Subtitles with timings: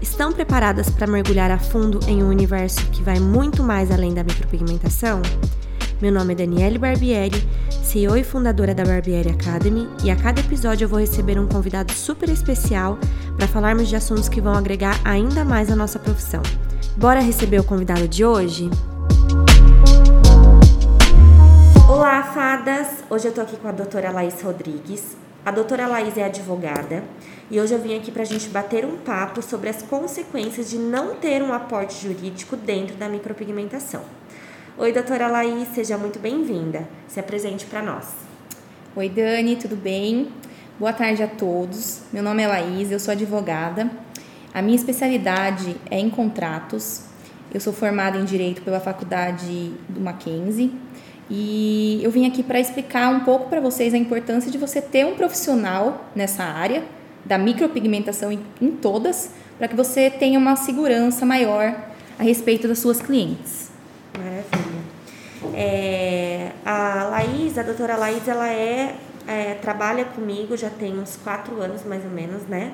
[0.00, 4.24] estão preparadas para mergulhar a fundo em um universo que vai muito mais além da
[4.24, 5.22] micropigmentação?
[6.00, 7.48] Meu nome é Daniele Barbieri,
[7.82, 11.92] CEO e fundadora da Barbieri Academy, e a cada episódio eu vou receber um convidado
[11.92, 12.98] super especial
[13.36, 16.42] para falarmos de assuntos que vão agregar ainda mais a nossa profissão.
[16.96, 18.68] Bora receber o convidado de hoje?
[21.88, 23.04] Olá, fadas!
[23.08, 25.16] Hoje eu tô aqui com a doutora Laís Rodrigues.
[25.46, 27.02] A doutora Laís é advogada
[27.50, 30.78] e hoje eu vim aqui para a gente bater um papo sobre as consequências de
[30.78, 34.02] não ter um aporte jurídico dentro da micropigmentação.
[34.78, 36.88] Oi, doutora Laís, seja muito bem-vinda.
[37.06, 38.08] Se apresente para nós.
[38.96, 40.28] Oi, Dani, tudo bem?
[40.78, 42.00] Boa tarde a todos.
[42.12, 43.90] Meu nome é Laís, eu sou advogada.
[44.52, 47.02] A minha especialidade é em contratos.
[47.52, 50.72] Eu sou formada em Direito pela Faculdade do Mackenzie
[51.28, 55.04] e eu vim aqui para explicar um pouco para vocês a importância de você ter
[55.04, 56.82] um profissional nessa área
[57.24, 61.74] da micropigmentação em, em todas, para que você tenha uma segurança maior
[62.18, 63.70] a respeito das suas clientes.
[64.16, 64.84] Maravilha.
[65.54, 71.60] É, a Laís, a doutora Laís, ela é, é, trabalha comigo já tem uns quatro
[71.60, 72.72] anos mais ou menos, né?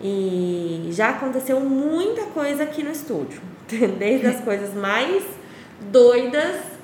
[0.00, 3.40] E já aconteceu muita coisa aqui no estúdio,
[3.98, 5.24] desde as coisas mais
[5.90, 6.76] doidas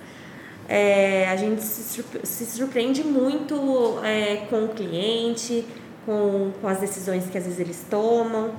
[0.68, 5.66] é, a gente se surpreende muito é, com o cliente,
[6.06, 8.52] com, com as decisões que às vezes eles tomam.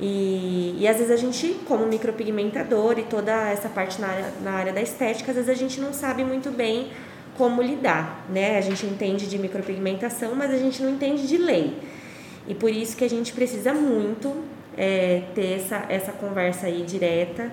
[0.00, 4.50] E, e às vezes a gente, como micropigmentador e toda essa parte na área, na
[4.52, 6.90] área da estética, às vezes a gente não sabe muito bem
[7.36, 8.58] como lidar, né?
[8.58, 11.78] A gente entende de micropigmentação, mas a gente não entende de lei.
[12.46, 14.34] E por isso que a gente precisa muito
[14.76, 17.50] é, ter essa, essa conversa aí direta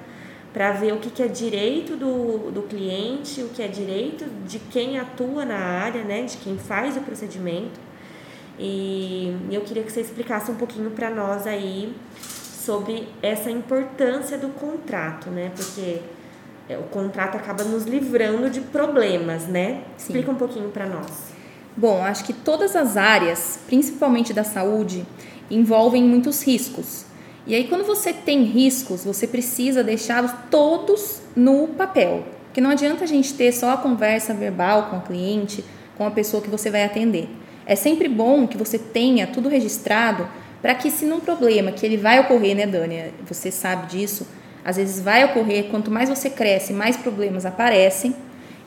[0.54, 4.60] para ver o que, que é direito do, do cliente, o que é direito de
[4.60, 7.80] quem atua na área, né, de quem faz o procedimento.
[8.60, 14.50] E eu queria que você explicasse um pouquinho para nós aí sobre essa importância do
[14.50, 15.52] contrato, né?
[15.56, 16.02] Porque
[16.70, 19.84] é, o contrato acaba nos livrando de problemas, né?
[19.98, 20.06] Sim.
[20.06, 21.34] Explica um pouquinho para nós.
[21.76, 25.06] Bom, acho que todas as áreas, principalmente da saúde,
[25.50, 27.06] envolvem muitos riscos.
[27.46, 32.24] E aí, quando você tem riscos, você precisa deixá-los todos no papel.
[32.46, 35.66] Porque não adianta a gente ter só a conversa verbal com o cliente,
[35.98, 37.28] com a pessoa que você vai atender.
[37.66, 40.28] É sempre bom que você tenha tudo registrado
[40.62, 43.14] para que, se num problema que ele vai ocorrer, né, Dani?
[43.28, 44.28] Você sabe disso.
[44.64, 48.16] Às vezes vai ocorrer, quanto mais você cresce, mais problemas aparecem.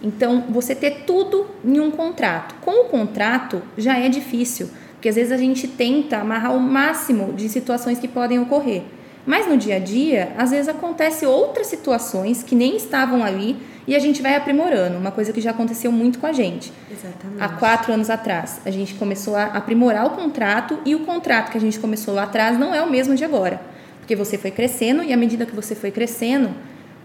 [0.02, 2.54] Então, você ter tudo em um contrato.
[2.60, 4.68] Com o contrato já é difícil
[5.06, 8.82] porque às vezes a gente tenta amarrar o máximo de situações que podem ocorrer.
[9.24, 13.56] Mas no dia a dia, às vezes acontece outras situações que nem estavam ali
[13.86, 14.98] e a gente vai aprimorando.
[14.98, 16.72] Uma coisa que já aconteceu muito com a gente.
[16.90, 17.40] Exatamente.
[17.40, 21.58] Há quatro anos atrás, a gente começou a aprimorar o contrato e o contrato que
[21.58, 23.60] a gente começou lá atrás não é o mesmo de agora.
[24.00, 26.50] Porque você foi crescendo e à medida que você foi crescendo,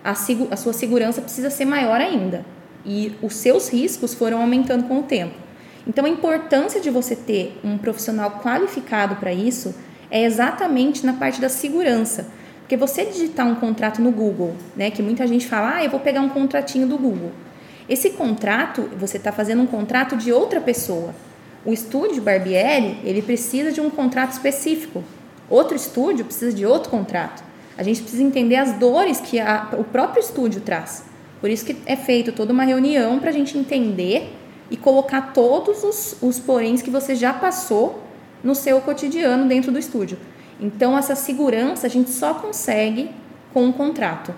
[0.03, 2.45] a, a sua segurança precisa ser maior ainda.
[2.85, 5.35] E os seus riscos foram aumentando com o tempo.
[5.87, 9.73] Então, a importância de você ter um profissional qualificado para isso
[10.11, 12.27] é exatamente na parte da segurança.
[12.71, 15.99] Porque você digitar um contrato no Google, né, que muita gente fala, ah, eu vou
[15.99, 17.33] pegar um contratinho do Google.
[17.89, 21.13] Esse contrato, você está fazendo um contrato de outra pessoa.
[21.65, 25.03] O estúdio Barbieri, ele precisa de um contrato específico.
[25.49, 27.43] Outro estúdio precisa de outro contrato.
[27.77, 31.03] A gente precisa entender as dores que a, o próprio estúdio traz.
[31.41, 34.33] Por isso que é feito toda uma reunião para a gente entender
[34.69, 38.01] e colocar todos os, os poréns que você já passou
[38.41, 40.17] no seu cotidiano dentro do estúdio.
[40.61, 43.09] Então, essa segurança a gente só consegue
[43.53, 44.33] com um contrato,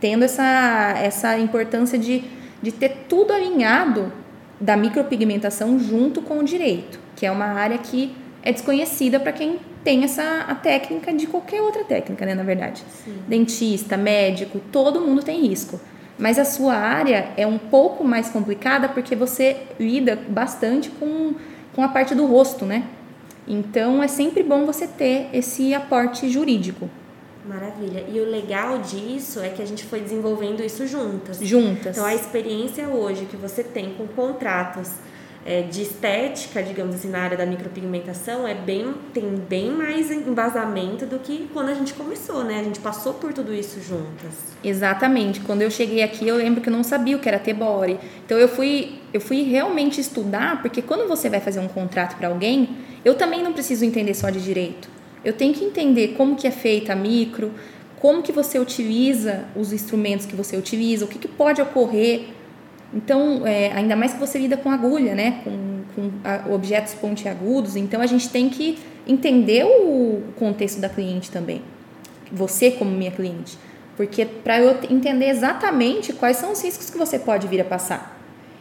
[0.00, 2.24] tendo essa, essa importância de,
[2.62, 4.12] de ter tudo alinhado
[4.60, 9.58] da micropigmentação junto com o direito, que é uma área que é desconhecida para quem
[9.82, 12.82] tem essa a técnica de qualquer outra técnica, né, na verdade.
[13.04, 13.16] Sim.
[13.26, 15.80] Dentista, médico, todo mundo tem risco.
[16.18, 21.34] Mas a sua área é um pouco mais complicada porque você lida bastante com,
[21.74, 22.84] com a parte do rosto, né?
[23.46, 26.88] Então é sempre bom você ter esse aporte jurídico.
[27.46, 28.04] Maravilha.
[28.08, 31.38] E o legal disso é que a gente foi desenvolvendo isso juntas.
[31.40, 31.96] Juntas.
[31.96, 34.92] Então a experiência hoje que você tem com contratos
[35.44, 41.04] é, de estética, digamos assim, na área da micropigmentação, é bem, tem bem mais embasamento
[41.04, 42.60] do que quando a gente começou, né?
[42.60, 44.54] A gente passou por tudo isso juntas.
[44.62, 45.40] Exatamente.
[45.40, 47.98] Quando eu cheguei aqui, eu lembro que eu não sabia o que era T-body.
[48.24, 52.28] Então eu fui, eu fui realmente estudar, porque quando você vai fazer um contrato para
[52.28, 54.88] alguém, eu também não preciso entender só de direito.
[55.24, 57.52] Eu tenho que entender como que é feita a micro,
[58.00, 62.26] como que você utiliza os instrumentos que você utiliza, o que, que pode ocorrer
[62.94, 65.40] então, é, ainda mais que você lida com agulha, né?
[65.42, 67.74] Com, com a, objetos pontiagudos.
[67.74, 71.60] Então, a gente tem que entender o contexto da cliente também.
[72.30, 73.58] você como minha cliente?
[73.96, 78.18] Porque para eu entender exatamente quais são os riscos que você pode vir a passar.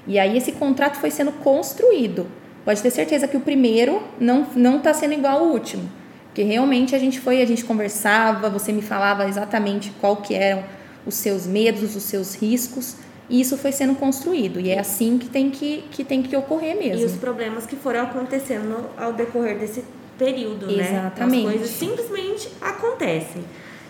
[0.08, 2.28] E aí esse contrato foi sendo construído.
[2.66, 5.90] Pode ter certeza que o primeiro não não está sendo igual ao último,
[6.28, 10.64] porque realmente a gente foi, a gente conversava, você me falava exatamente qual que eram
[11.06, 12.96] os seus medos, os seus riscos,
[13.30, 14.60] e isso foi sendo construído.
[14.60, 17.02] E é assim que tem que, que, tem que ocorrer mesmo.
[17.02, 19.84] E os problemas que foram acontecendo ao decorrer desse
[20.18, 20.82] período, Exatamente.
[20.82, 21.00] né?
[21.00, 21.48] Exatamente.
[21.48, 23.44] As coisas simplesmente acontecem.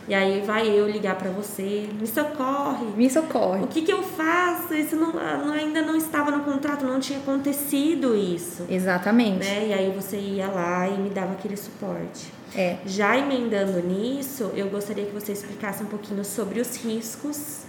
[0.08, 2.86] E aí vai eu ligar para você, me socorre.
[2.98, 3.64] Me socorre.
[3.64, 4.74] O que, que eu faço?
[4.74, 8.66] Isso não, não, ainda não estava no contrato, não tinha acontecido isso.
[8.70, 9.46] Exatamente.
[9.46, 9.68] Né?
[9.70, 12.34] E aí você ia lá e me dava aquele suporte.
[12.56, 12.78] É.
[12.86, 17.64] Já emendando nisso, eu gostaria que você explicasse um pouquinho sobre os riscos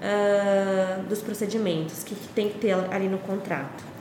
[0.00, 3.91] uh, dos procedimentos, que, que tem que ter ali no contrato.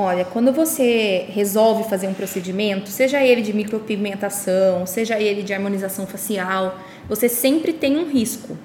[0.00, 6.06] Olha, quando você resolve fazer um procedimento, seja ele de micropigmentação, seja ele de harmonização
[6.06, 6.78] facial,
[7.08, 8.56] você sempre tem um risco.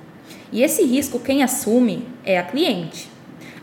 [0.51, 3.09] E esse risco quem assume é a cliente.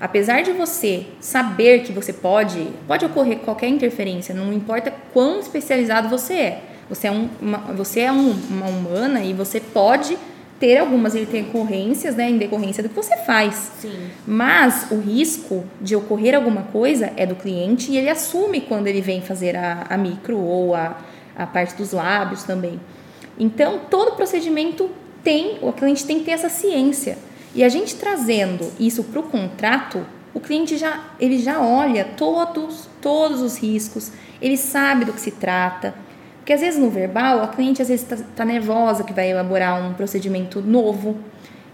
[0.00, 6.08] Apesar de você saber que você pode, pode ocorrer qualquer interferência, não importa quão especializado
[6.08, 6.62] você é.
[6.88, 10.18] Você é, um, uma, você é um, uma humana e você pode
[10.60, 13.72] ter algumas intercorrências, né, em decorrência do que você faz.
[13.80, 14.10] Sim.
[14.26, 19.00] Mas o risco de ocorrer alguma coisa é do cliente e ele assume quando ele
[19.00, 20.98] vem fazer a, a micro ou a,
[21.34, 22.78] a parte dos lábios também.
[23.38, 24.90] Então, todo procedimento
[25.24, 27.16] tem, o cliente tem que ter essa ciência.
[27.54, 32.86] E a gente trazendo isso para o contrato, o cliente já, ele já olha todos,
[33.00, 35.94] todos os riscos, ele sabe do que se trata,
[36.50, 39.80] porque às vezes no verbal, a cliente às vezes está tá nervosa que vai elaborar
[39.80, 41.16] um procedimento novo.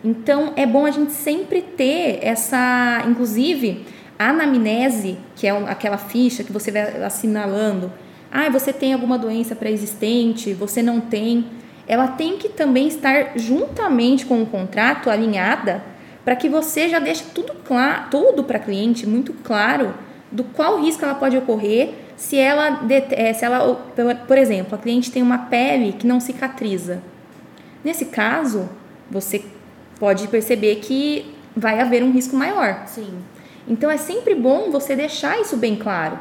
[0.04, 3.86] Então é bom a gente sempre ter essa, inclusive,
[4.18, 7.90] a anamnese, que é aquela ficha que você vai assinalando.
[8.30, 11.46] Ah, você tem alguma doença pré-existente, você não tem.
[11.88, 15.82] Ela tem que também estar juntamente com o contrato alinhada
[16.22, 19.94] para que você já deixe tudo claro, tudo para a cliente muito claro
[20.30, 22.80] do qual risco ela pode ocorrer se ela,
[23.10, 23.74] é, se ela,
[24.26, 27.02] por exemplo, a cliente tem uma pele que não cicatriza.
[27.84, 28.68] Nesse caso,
[29.10, 29.44] você
[30.00, 32.84] pode perceber que vai haver um risco maior.
[32.86, 33.18] Sim.
[33.68, 36.18] Então é sempre bom você deixar isso bem claro.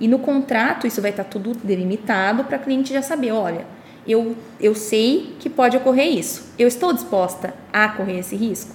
[0.00, 3.66] E no contrato isso vai estar tudo delimitado para a cliente já saber, olha,
[4.06, 6.52] eu, eu sei que pode ocorrer isso.
[6.58, 8.74] Eu estou disposta a correr esse risco?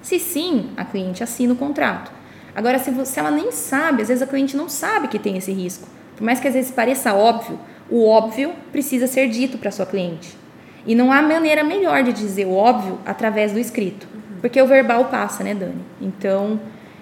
[0.00, 2.10] Se sim, a cliente assina o contrato.
[2.54, 5.36] Agora, se, você, se ela nem sabe, às vezes a cliente não sabe que tem
[5.36, 5.88] esse risco.
[6.22, 7.58] Por mais que às vezes pareça óbvio,
[7.90, 10.38] o óbvio precisa ser dito para sua cliente.
[10.86, 14.06] E não há maneira melhor de dizer o óbvio através do escrito.
[14.14, 14.40] Uhum.
[14.40, 15.82] Porque o verbal passa, né, Dani?
[16.00, 16.60] Então,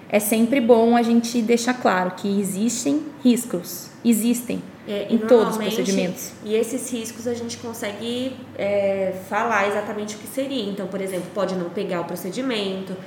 [0.09, 3.91] é sempre bom a gente deixar claro que existem riscos.
[4.03, 4.63] Existem.
[4.87, 6.31] É, em todos os procedimentos.
[6.43, 10.67] E esses riscos a gente consegue é, falar exatamente o que seria.
[10.67, 12.97] Então, por exemplo, pode não pegar o procedimento,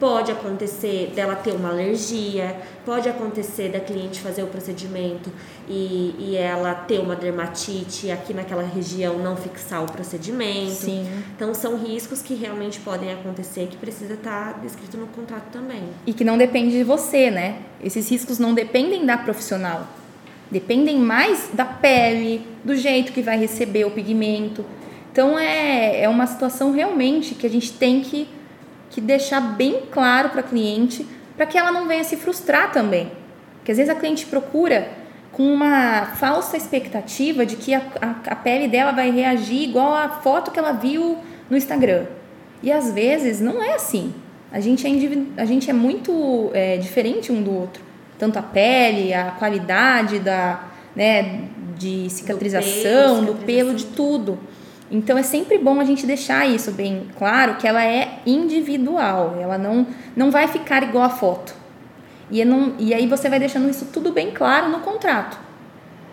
[0.00, 2.56] Pode acontecer dela ter uma alergia,
[2.86, 5.30] pode acontecer da cliente fazer o procedimento
[5.68, 10.70] e, e ela ter uma dermatite e aqui naquela região não fixar o procedimento.
[10.70, 11.06] Sim.
[11.36, 15.82] Então são riscos que realmente podem acontecer que precisa estar descrito no contrato também.
[16.06, 17.58] E que não depende de você, né?
[17.84, 19.86] Esses riscos não dependem da profissional.
[20.50, 24.64] Dependem mais da pele, do jeito que vai receber o pigmento.
[25.12, 28.26] Então é, é uma situação realmente que a gente tem que
[28.90, 31.06] que deixar bem claro para a cliente,
[31.36, 33.10] para que ela não venha se frustrar também.
[33.56, 34.88] Porque às vezes a cliente procura
[35.32, 40.08] com uma falsa expectativa de que a, a, a pele dela vai reagir igual a
[40.08, 41.18] foto que ela viu
[41.48, 42.06] no Instagram.
[42.62, 44.12] E às vezes não é assim.
[44.52, 47.82] A gente é, a gente é muito é, diferente um do outro.
[48.18, 51.44] Tanto a pele, a qualidade da, né,
[51.78, 54.38] de cicatrização, do pelo, do pelo de tudo.
[54.90, 59.56] Então é sempre bom a gente deixar isso bem claro que ela é individual, ela
[59.56, 61.54] não, não vai ficar igual a foto.
[62.30, 65.38] E, não, e aí você vai deixando isso tudo bem claro no contrato.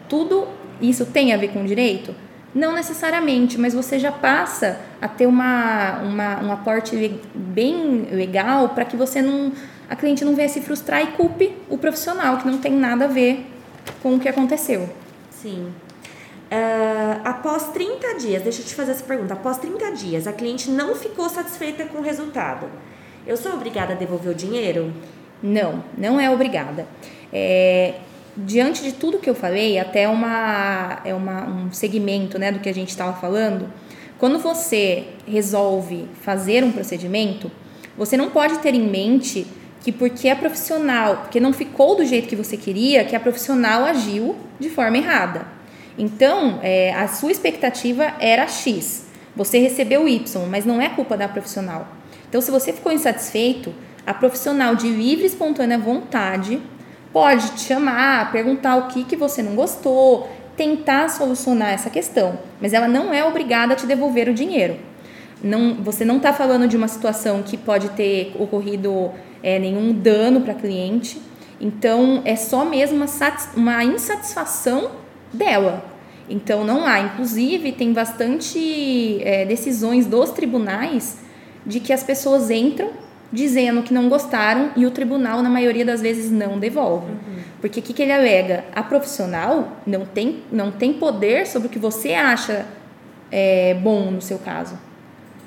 [0.07, 0.47] Tudo
[0.81, 2.13] isso tem a ver com direito?
[2.53, 8.85] Não necessariamente, mas você já passa a ter uma, uma, um aporte bem legal para
[8.85, 9.51] que você não.
[9.89, 13.07] a cliente não venha se frustrar e culpe o profissional, que não tem nada a
[13.07, 13.45] ver
[14.01, 14.89] com o que aconteceu.
[15.29, 15.71] Sim.
[16.49, 19.33] Uh, após 30 dias, deixa eu te fazer essa pergunta.
[19.33, 22.69] Após 30 dias, a cliente não ficou satisfeita com o resultado.
[23.25, 24.93] Eu sou obrigada a devolver o dinheiro?
[25.43, 26.87] Não, não é obrigada.
[27.33, 27.95] É,
[28.37, 32.69] diante de tudo que eu falei, até uma, é uma, um segmento né, do que
[32.69, 33.69] a gente estava falando,
[34.17, 37.51] quando você resolve fazer um procedimento,
[37.97, 39.45] você não pode ter em mente
[39.81, 43.83] que porque a profissional, porque não ficou do jeito que você queria, que a profissional
[43.83, 45.56] agiu de forma errada.
[45.97, 51.27] Então, é, a sua expectativa era X, Você recebeu Y, mas não é culpa da
[51.27, 51.87] profissional.
[52.27, 53.73] Então, se você ficou insatisfeito,
[54.05, 56.61] a profissional de livre e espontânea vontade
[57.13, 62.73] pode te chamar, perguntar o que, que você não gostou, tentar solucionar essa questão, mas
[62.73, 64.77] ela não é obrigada a te devolver o dinheiro.
[65.43, 69.11] Não, você não está falando de uma situação que pode ter ocorrido
[69.43, 71.21] é, nenhum dano para cliente,
[71.61, 73.07] então é só mesmo uma,
[73.55, 74.91] uma insatisfação
[75.37, 75.85] dela.
[76.29, 81.17] Então não há, inclusive tem bastante é, decisões dos tribunais
[81.65, 82.89] de que as pessoas entram
[83.31, 87.11] dizendo que não gostaram e o tribunal na maioria das vezes não devolve.
[87.11, 87.37] Uhum.
[87.59, 88.65] Porque o que, que ele alega?
[88.73, 92.65] A profissional não tem, não tem poder sobre o que você acha
[93.31, 94.77] é, bom no seu caso.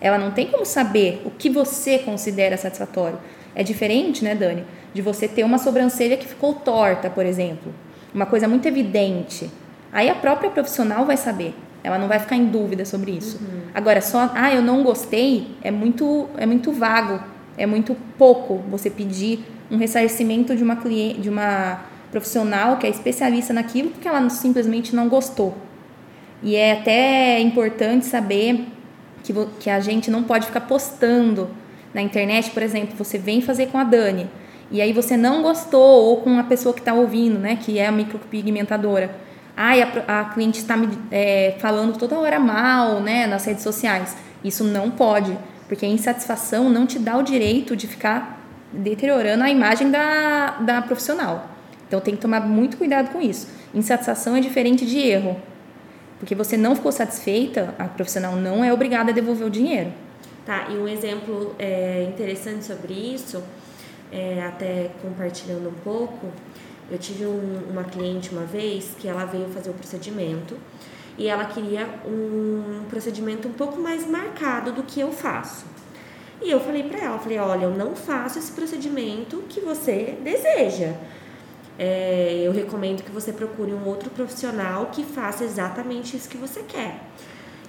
[0.00, 3.18] Ela não tem como saber o que você considera satisfatório.
[3.54, 7.72] É diferente, né, Dani, de você ter uma sobrancelha que ficou torta, por exemplo.
[8.14, 9.50] Uma coisa muito evidente.
[9.92, 11.54] Aí a própria profissional vai saber.
[11.82, 13.38] Ela não vai ficar em dúvida sobre isso.
[13.38, 13.60] Uhum.
[13.74, 17.20] Agora, só, ah, eu não gostei, é muito, é muito vago.
[17.56, 21.80] É muito pouco você pedir um ressarcimento de uma cliente, de uma
[22.10, 25.56] profissional que é especialista naquilo porque ela simplesmente não gostou.
[26.42, 28.66] E é até importante saber
[29.22, 31.50] que, que a gente não pode ficar postando
[31.92, 34.28] na internet, por exemplo, você vem fazer com a Dani
[34.70, 37.86] e aí você não gostou ou com a pessoa que está ouvindo, né, que é
[37.86, 39.10] a micropigmentadora.
[39.62, 44.16] Ai, a, a cliente está me é, falando toda hora mal, né, nas redes sociais.
[44.42, 45.36] Isso não pode,
[45.68, 48.40] porque a insatisfação não te dá o direito de ficar
[48.72, 51.46] deteriorando a imagem da, da profissional.
[51.86, 53.48] Então tem que tomar muito cuidado com isso.
[53.74, 55.36] Insatisfação é diferente de erro.
[56.18, 59.92] Porque você não ficou satisfeita, a profissional não é obrigada a devolver o dinheiro.
[60.46, 63.44] Tá, e um exemplo é, interessante sobre isso,
[64.10, 66.28] é, até compartilhando um pouco,
[66.90, 70.56] eu tive um, uma cliente uma vez que ela veio fazer o procedimento
[71.16, 75.66] e ela queria um procedimento um pouco mais marcado do que eu faço.
[76.42, 80.94] E eu falei para ela, falei, olha, eu não faço esse procedimento que você deseja
[81.82, 86.62] é, eu recomendo que você procure um outro profissional que faça exatamente isso que você
[86.62, 87.00] quer.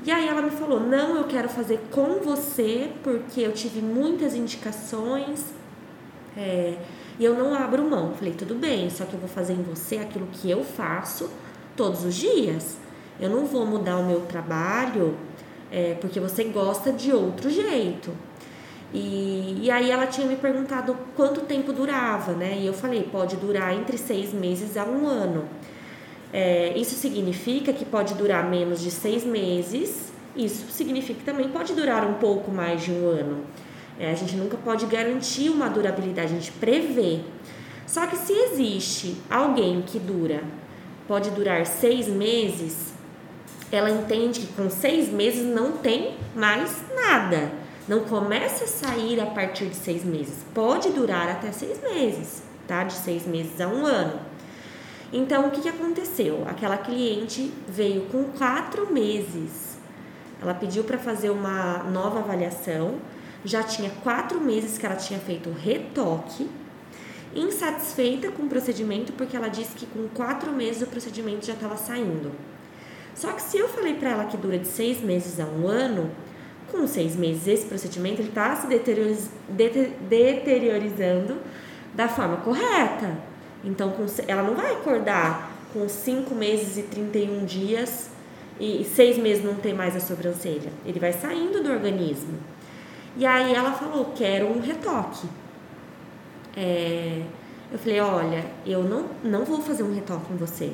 [0.03, 4.35] E aí ela me falou: não, eu quero fazer com você porque eu tive muitas
[4.35, 5.45] indicações
[6.35, 6.75] é,
[7.21, 8.13] e eu não abro mão.
[8.17, 11.29] Falei: tudo bem, só que eu vou fazer em você aquilo que eu faço
[11.77, 12.77] todos os dias.
[13.19, 15.15] Eu não vou mudar o meu trabalho
[15.71, 18.11] é, porque você gosta de outro jeito.
[18.91, 22.57] E, e aí ela tinha me perguntado quanto tempo durava, né?
[22.59, 25.45] E eu falei, pode durar entre seis meses a um ano.
[26.33, 31.73] É, isso significa que pode durar menos de seis meses, isso significa que também pode
[31.73, 33.43] durar um pouco mais de um ano.
[34.00, 37.19] É, a gente nunca pode garantir uma durabilidade, a gente prevê.
[37.86, 40.43] Só que se existe alguém que dura,
[41.07, 42.93] pode durar seis meses,
[43.71, 47.51] ela entende que com seis meses não tem mais nada.
[47.88, 50.45] Não começa a sair a partir de seis meses.
[50.53, 52.83] Pode durar até seis meses, tá?
[52.83, 54.19] De seis meses a um ano.
[55.13, 56.45] Então, o que, que aconteceu?
[56.48, 59.77] Aquela cliente veio com quatro meses.
[60.41, 62.95] Ela pediu para fazer uma nova avaliação.
[63.43, 66.50] Já tinha quatro meses que ela tinha feito retoque.
[67.33, 71.77] Insatisfeita com o procedimento, porque ela disse que com quatro meses o procedimento já estava
[71.77, 72.31] saindo.
[73.15, 76.12] Só que se eu falei para ela que dura de seis meses a um ano,
[76.71, 81.38] com seis meses esse procedimento está se deterioriz, deteriorizando
[81.93, 83.17] da forma correta.
[83.63, 83.93] Então,
[84.27, 88.10] ela não vai acordar com cinco meses e 31 dias
[88.60, 90.71] e seis meses não tem mais a sobrancelha.
[90.86, 92.39] Ele vai saindo do organismo.
[93.18, 95.27] E aí ela falou, quero um retoque.
[96.56, 97.24] É,
[97.72, 100.74] eu falei, olha, eu não, não vou fazer um retoque em você.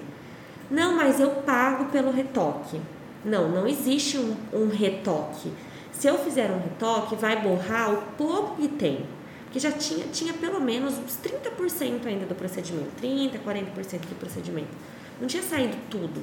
[0.70, 2.80] Não, mas eu pago pelo retoque.
[3.24, 5.52] Não, não existe um, um retoque.
[5.92, 9.06] Se eu fizer um retoque, vai borrar o pouco que tem.
[9.46, 12.90] Porque já tinha, tinha pelo menos uns 30% ainda do procedimento.
[13.02, 14.70] 30%, 40% do procedimento.
[15.20, 16.22] Não tinha saído tudo.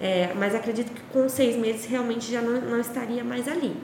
[0.00, 3.74] É, mas acredito que com seis meses realmente já não, não estaria mais ali.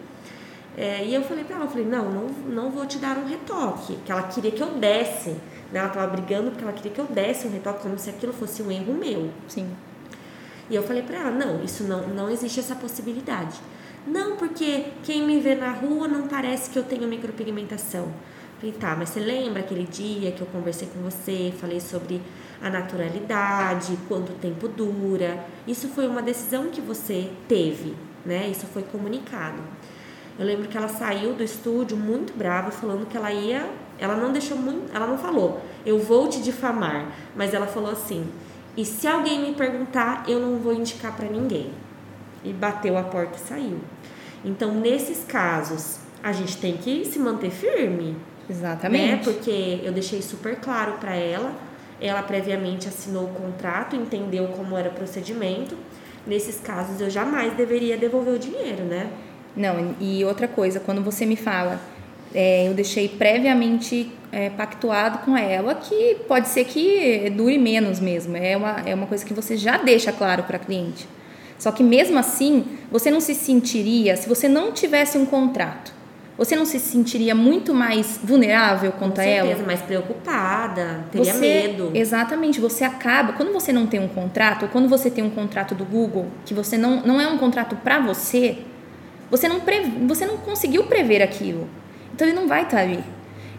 [0.77, 3.27] É, e eu falei para ela, eu falei, não, não, não vou te dar um
[3.27, 3.97] retoque.
[4.05, 5.31] Que ela queria que eu desse.
[5.31, 5.79] Né?
[5.79, 8.63] Ela estava brigando porque ela queria que eu desse um retoque como se aquilo fosse
[8.63, 9.31] um erro meu.
[9.49, 9.69] Sim.
[10.69, 13.59] E eu falei para ela, não, isso não, não existe essa possibilidade.
[14.07, 18.09] Não, porque quem me vê na rua não parece que eu tenho micropigmentação.
[18.59, 22.21] Falei, tá, mas você lembra aquele dia que eu conversei com você, falei sobre
[22.63, 25.45] a naturalidade, quanto tempo dura?
[25.67, 28.49] Isso foi uma decisão que você teve, né?
[28.49, 29.63] Isso foi comunicado.
[30.41, 33.69] Eu lembro que ela saiu do estúdio muito brava, falando que ela ia.
[33.99, 34.91] Ela não deixou muito.
[34.97, 37.13] Ela não falou, eu vou te difamar.
[37.37, 38.27] Mas ela falou assim:
[38.75, 41.71] e se alguém me perguntar, eu não vou indicar para ninguém
[42.43, 43.81] e bateu a porta e saiu.
[44.43, 48.17] Então, nesses casos, a gente tem que se manter firme.
[48.49, 49.17] Exatamente.
[49.17, 49.21] Né?
[49.23, 51.53] Porque eu deixei super claro para ela,
[52.01, 55.77] ela previamente assinou o contrato, entendeu como era o procedimento.
[56.27, 59.11] Nesses casos, eu jamais deveria devolver o dinheiro, né?
[59.57, 61.81] Não, e outra coisa, quando você me fala,
[62.35, 68.37] é, eu deixei previamente é, pactuado com ela que pode ser que dure menos mesmo.
[68.37, 71.09] É uma, é uma coisa que você já deixa claro para a cliente.
[71.59, 75.93] Só que mesmo assim, você não se sentiria, se você não tivesse um contrato,
[76.39, 79.67] você não se sentiria muito mais vulnerável Com certeza, ela?
[79.67, 81.91] mais preocupada, teria você, medo.
[81.93, 85.75] Exatamente, você acaba, quando você não tem um contrato, ou quando você tem um contrato
[85.75, 88.57] do Google, que você não, não é um contrato para você,
[89.31, 91.69] você não, pre, você não conseguiu prever aquilo.
[92.13, 93.03] Então ele não vai estar ali.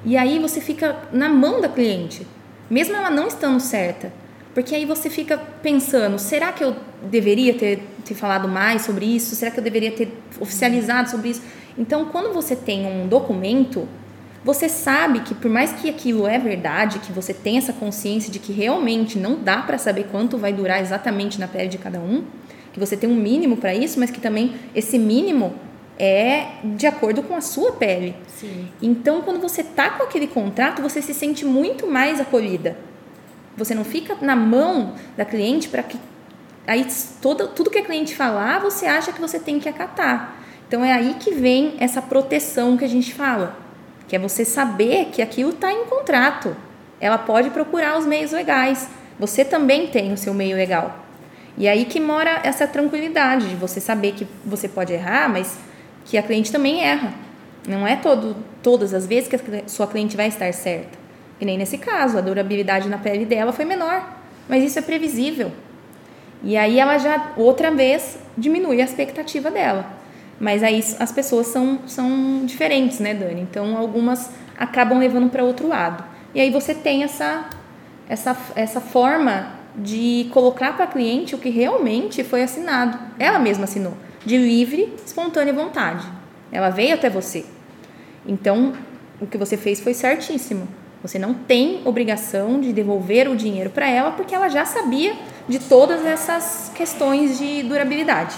[0.04, 2.26] E aí você fica na mão da cliente,
[2.70, 4.12] mesmo ela não estando certa.
[4.54, 9.34] Porque aí você fica pensando, será que eu deveria ter, ter falado mais sobre isso?
[9.36, 11.42] Será que eu deveria ter oficializado sobre isso?
[11.78, 13.88] Então, quando você tem um documento,
[14.44, 18.40] você sabe que por mais que aquilo é verdade, que você tem essa consciência de
[18.40, 22.24] que realmente não dá para saber quanto vai durar exatamente na pele de cada um,
[22.74, 25.54] que você tem um mínimo para isso, mas que também esse mínimo
[26.00, 28.16] é de acordo com a sua pele.
[28.28, 28.68] Sim.
[28.82, 32.78] Então, quando você tá com aquele contrato, você se sente muito mais acolhida.
[33.56, 35.98] Você não fica na mão da cliente para que
[36.66, 36.88] aí
[37.22, 40.38] todo, tudo que a cliente falar, você acha que você tem que acatar.
[40.68, 43.58] Então é aí que vem essa proteção que a gente fala,
[44.08, 46.56] que é você saber que aquilo está em contrato.
[47.00, 48.88] Ela pode procurar os meios legais.
[49.20, 50.98] Você também tem o seu meio legal.
[51.58, 55.58] E aí que mora essa tranquilidade de você saber que você pode errar, mas
[56.06, 57.14] que a cliente também erra.
[57.68, 60.98] Não é todo, todas as vezes que a sua cliente vai estar certa.
[61.40, 64.18] E nem nesse caso, a durabilidade na pele dela foi menor.
[64.48, 65.52] Mas isso é previsível.
[66.44, 69.86] E aí ela já, outra vez, diminui a expectativa dela.
[70.40, 73.42] Mas aí as pessoas são, são diferentes, né, Dani?
[73.42, 76.04] Então algumas acabam levando para outro lado.
[76.34, 77.46] E aí você tem essa,
[78.10, 82.98] essa, essa forma de colocar para a cliente o que realmente foi assinado.
[83.18, 83.94] Ela mesma assinou
[84.26, 86.06] de livre, espontânea vontade.
[86.52, 87.46] Ela veio até você.
[88.26, 88.74] Então,
[89.20, 90.68] o que você fez foi certíssimo.
[91.02, 95.16] Você não tem obrigação de devolver o dinheiro para ela porque ela já sabia
[95.48, 98.36] de todas essas questões de durabilidade.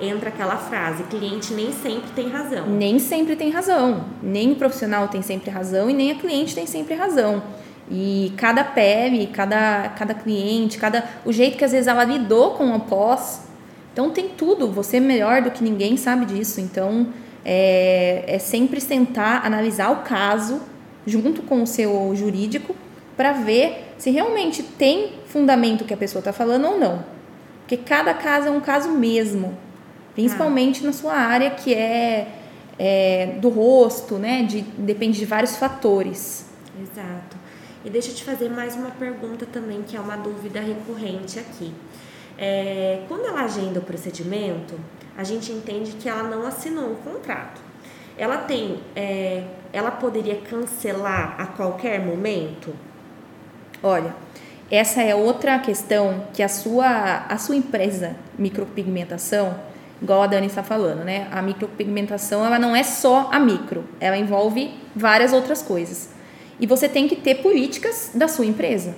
[0.00, 2.66] É, entra aquela frase: cliente nem sempre tem razão.
[2.66, 4.04] Nem sempre tem razão.
[4.22, 7.42] Nem o profissional tem sempre razão e nem a cliente tem sempre razão.
[7.90, 12.74] E cada pele, cada, cada cliente, cada o jeito que às vezes ela lidou com
[12.74, 13.44] o pós
[13.94, 16.60] então tem tudo, você é melhor do que ninguém sabe disso.
[16.60, 17.06] Então
[17.44, 20.60] é, é sempre sentar, analisar o caso
[21.06, 22.74] junto com o seu jurídico
[23.16, 27.04] para ver se realmente tem fundamento que a pessoa está falando ou não.
[27.60, 29.56] Porque cada caso é um caso mesmo,
[30.12, 30.86] principalmente ah.
[30.88, 32.26] na sua área que é,
[32.76, 34.42] é, do rosto, né?
[34.42, 36.46] De, depende de vários fatores.
[36.82, 37.33] Exato.
[37.84, 41.70] E deixa eu te fazer mais uma pergunta também, que é uma dúvida recorrente aqui.
[42.38, 44.74] É, quando ela agenda o procedimento,
[45.14, 47.60] a gente entende que ela não assinou o contrato.
[48.16, 52.74] Ela tem, é, ela poderia cancelar a qualquer momento?
[53.82, 54.14] Olha,
[54.70, 59.54] essa é outra questão que a sua, a sua empresa micropigmentação,
[60.00, 61.28] igual a Dani está falando, né?
[61.30, 66.13] A micropigmentação ela não é só a micro, ela envolve várias outras coisas.
[66.60, 68.94] E você tem que ter políticas da sua empresa.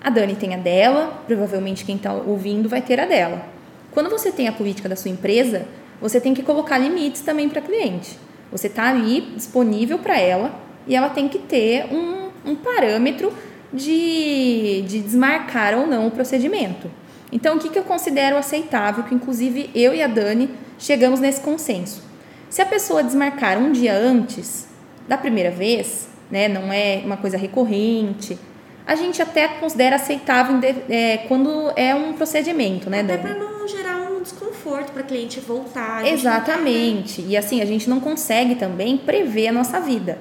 [0.00, 3.44] A Dani tem a dela, provavelmente quem está ouvindo vai ter a dela.
[3.90, 5.66] Quando você tem a política da sua empresa,
[6.00, 8.18] você tem que colocar limites também para cliente.
[8.50, 10.52] Você está ali disponível para ela
[10.86, 13.32] e ela tem que ter um, um parâmetro
[13.72, 16.90] de, de desmarcar ou não o procedimento.
[17.32, 21.40] Então, o que, que eu considero aceitável, que inclusive eu e a Dani chegamos nesse
[21.40, 22.02] consenso.
[22.48, 24.66] Se a pessoa desmarcar um dia antes
[25.06, 28.38] da primeira vez, né, não é uma coisa recorrente,
[28.86, 34.10] a gente até considera aceitável é, quando é um procedimento, né, Até para não gerar
[34.10, 36.06] um desconforto para cliente voltar.
[36.06, 37.24] Exatamente.
[37.26, 40.18] E assim, a gente não consegue também prever a nossa vida.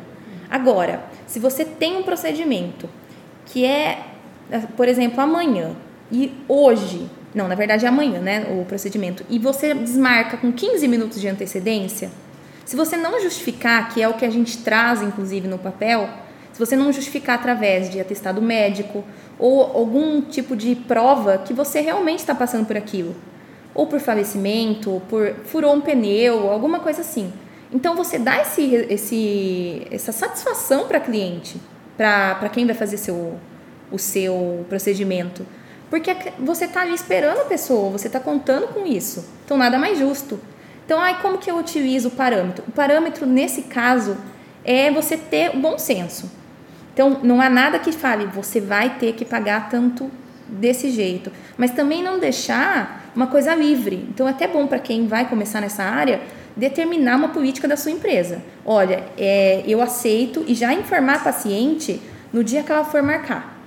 [0.50, 2.90] Agora, se você tem um procedimento
[3.46, 4.00] que é,
[4.76, 5.76] por exemplo, amanhã
[6.12, 10.88] e hoje, não, na verdade é amanhã, né, o procedimento, e você desmarca com 15
[10.88, 12.10] minutos de antecedência,
[12.70, 16.08] se você não justificar, que é o que a gente traz inclusive no papel,
[16.54, 19.04] se você não justificar através de atestado médico
[19.40, 23.16] ou algum tipo de prova que você realmente está passando por aquilo,
[23.74, 27.34] ou por falecimento, ou por furou um pneu, alguma coisa assim.
[27.74, 31.60] Então você dá esse, esse, essa satisfação para cliente,
[31.98, 33.40] para quem vai fazer seu,
[33.92, 35.44] o seu procedimento.
[35.90, 39.28] Porque você está ali esperando a pessoa, você está contando com isso.
[39.44, 40.40] Então nada mais justo.
[40.90, 42.64] Então, aí como que eu utilizo o parâmetro?
[42.68, 44.18] O parâmetro, nesse caso,
[44.66, 46.32] é você ter o bom senso.
[46.92, 50.10] Então, não há nada que fale, você vai ter que pagar tanto
[50.48, 51.32] desse jeito.
[51.56, 54.08] Mas também não deixar uma coisa livre.
[54.10, 56.22] Então, é até bom para quem vai começar nessa área
[56.58, 58.42] determinar uma política da sua empresa.
[58.66, 62.02] Olha, é, eu aceito e já informar a paciente
[62.34, 63.60] no dia que ela for marcar.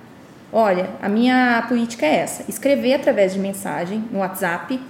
[0.52, 4.80] Olha, a minha política é essa: escrever através de mensagem no WhatsApp,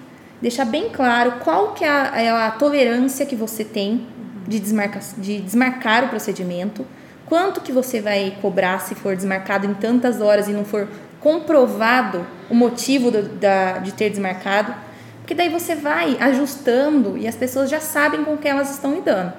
[0.42, 4.06] deixar bem claro qual que é a, é a tolerância que você tem
[4.46, 6.84] de, desmarca, de desmarcar o procedimento,
[7.26, 10.88] quanto que você vai cobrar se for desmarcado em tantas horas e não for
[11.20, 14.74] comprovado o motivo do, da, de ter desmarcado,
[15.20, 19.32] porque daí você vai ajustando e as pessoas já sabem com que elas estão lidando.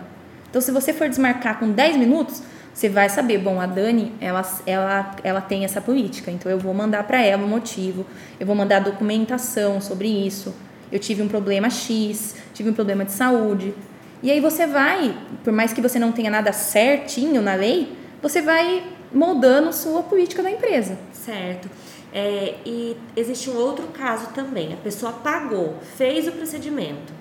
[0.50, 2.42] Então, se você for desmarcar com 10 minutos,
[2.74, 6.74] você vai saber, bom, a Dani, ela, ela, ela tem essa política, então eu vou
[6.74, 8.06] mandar para ela o motivo,
[8.40, 10.56] eu vou mandar documentação sobre isso.
[10.94, 13.74] Eu tive um problema X, tive um problema de saúde.
[14.22, 18.44] E aí você vai, por mais que você não tenha nada certinho na lei, você
[18.44, 20.96] vai moldando sua política da empresa.
[21.12, 21.68] Certo.
[22.14, 24.72] É, e existe um outro caso também.
[24.72, 27.12] A pessoa pagou, fez o procedimento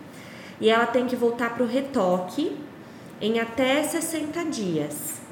[0.61, 2.55] e ela tem que voltar para o retoque
[3.23, 5.23] em até 60 dias.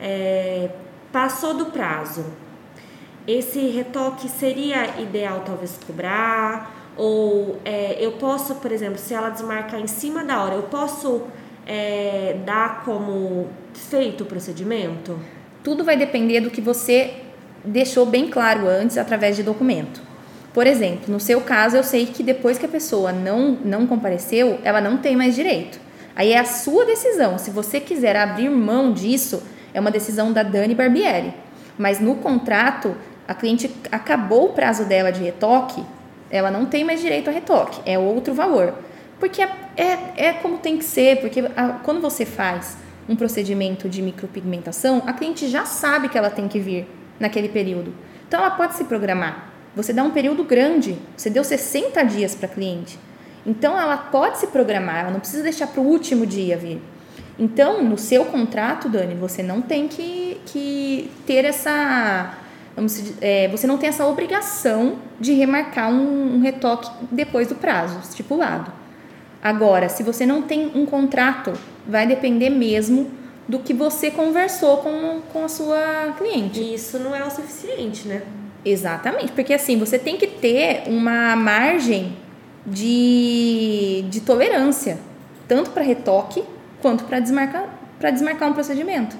[0.00, 0.70] É,
[1.12, 2.24] passou do prazo.
[3.26, 6.81] Esse retoque seria ideal talvez cobrar?
[6.96, 11.22] Ou é, eu posso, por exemplo, se ela desmarcar em cima da hora, eu posso
[11.66, 15.18] é, dar como feito o procedimento?
[15.62, 17.14] Tudo vai depender do que você
[17.64, 20.02] deixou bem claro antes através de documento.
[20.52, 24.58] Por exemplo, no seu caso, eu sei que depois que a pessoa não, não compareceu,
[24.62, 25.80] ela não tem mais direito.
[26.14, 27.38] Aí é a sua decisão.
[27.38, 31.32] Se você quiser abrir mão disso, é uma decisão da Dani Barbieri.
[31.78, 32.94] Mas no contrato,
[33.26, 35.82] a cliente acabou o prazo dela de retoque,
[36.32, 38.74] ela não tem mais direito a retoque, é outro valor.
[39.20, 42.76] Porque é, é, é como tem que ser, porque a, quando você faz
[43.08, 46.88] um procedimento de micropigmentação, a cliente já sabe que ela tem que vir
[47.20, 47.94] naquele período.
[48.26, 49.52] Então ela pode se programar.
[49.76, 52.98] Você dá um período grande, você deu 60 dias para a cliente.
[53.44, 56.80] Então ela pode se programar, ela não precisa deixar para o último dia vir.
[57.38, 62.38] Então, no seu contrato, Dani, você não tem que, que ter essa
[63.20, 68.72] é, você não tem essa obrigação de remarcar um, um, retoque depois do prazo estipulado.
[69.42, 71.52] Agora, se você não tem um contrato,
[71.86, 73.10] vai depender mesmo
[73.48, 76.60] do que você conversou com, com a sua cliente.
[76.60, 78.22] E isso não é o suficiente, né?
[78.64, 82.16] Exatamente, porque assim, você tem que ter uma margem
[82.64, 84.98] de, de tolerância,
[85.48, 86.44] tanto para retoque
[86.80, 87.68] quanto para desmarcar,
[88.00, 89.16] desmarcar um procedimento.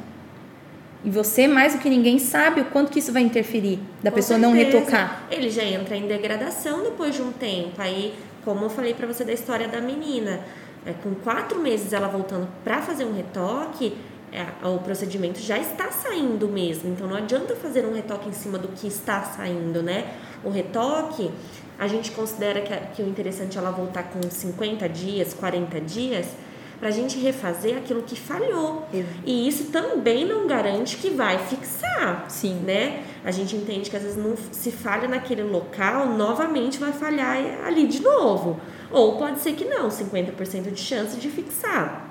[1.05, 4.17] E você, mais do que ninguém, sabe o quanto que isso vai interferir da Com
[4.17, 4.41] pessoa certeza.
[4.41, 5.27] não retocar.
[5.31, 7.73] Ele já entra em degradação depois de um tempo.
[7.79, 10.41] Aí, como eu falei para você da história da menina,
[10.87, 13.97] é, com quatro meses ela voltando para fazer um retoque,
[14.33, 16.91] é, o procedimento já está saindo mesmo.
[16.91, 20.07] Então, não adianta fazer um retoque em cima do que está saindo, né?
[20.45, 21.31] O retoque,
[21.79, 26.27] a gente considera que, que o interessante é ela voltar com 50 dias, 40 dias
[26.83, 28.89] para a gente refazer aquilo que falhou.
[28.93, 29.15] Exato.
[29.25, 32.25] E isso também não garante que vai fixar.
[32.29, 32.55] Sim.
[32.67, 33.05] Né?
[33.25, 37.87] A gente entende que às vezes não se falha naquele local, novamente vai falhar ali
[37.87, 38.61] de novo.
[38.91, 42.11] Ou pode ser que não, 50% de chance de fixar.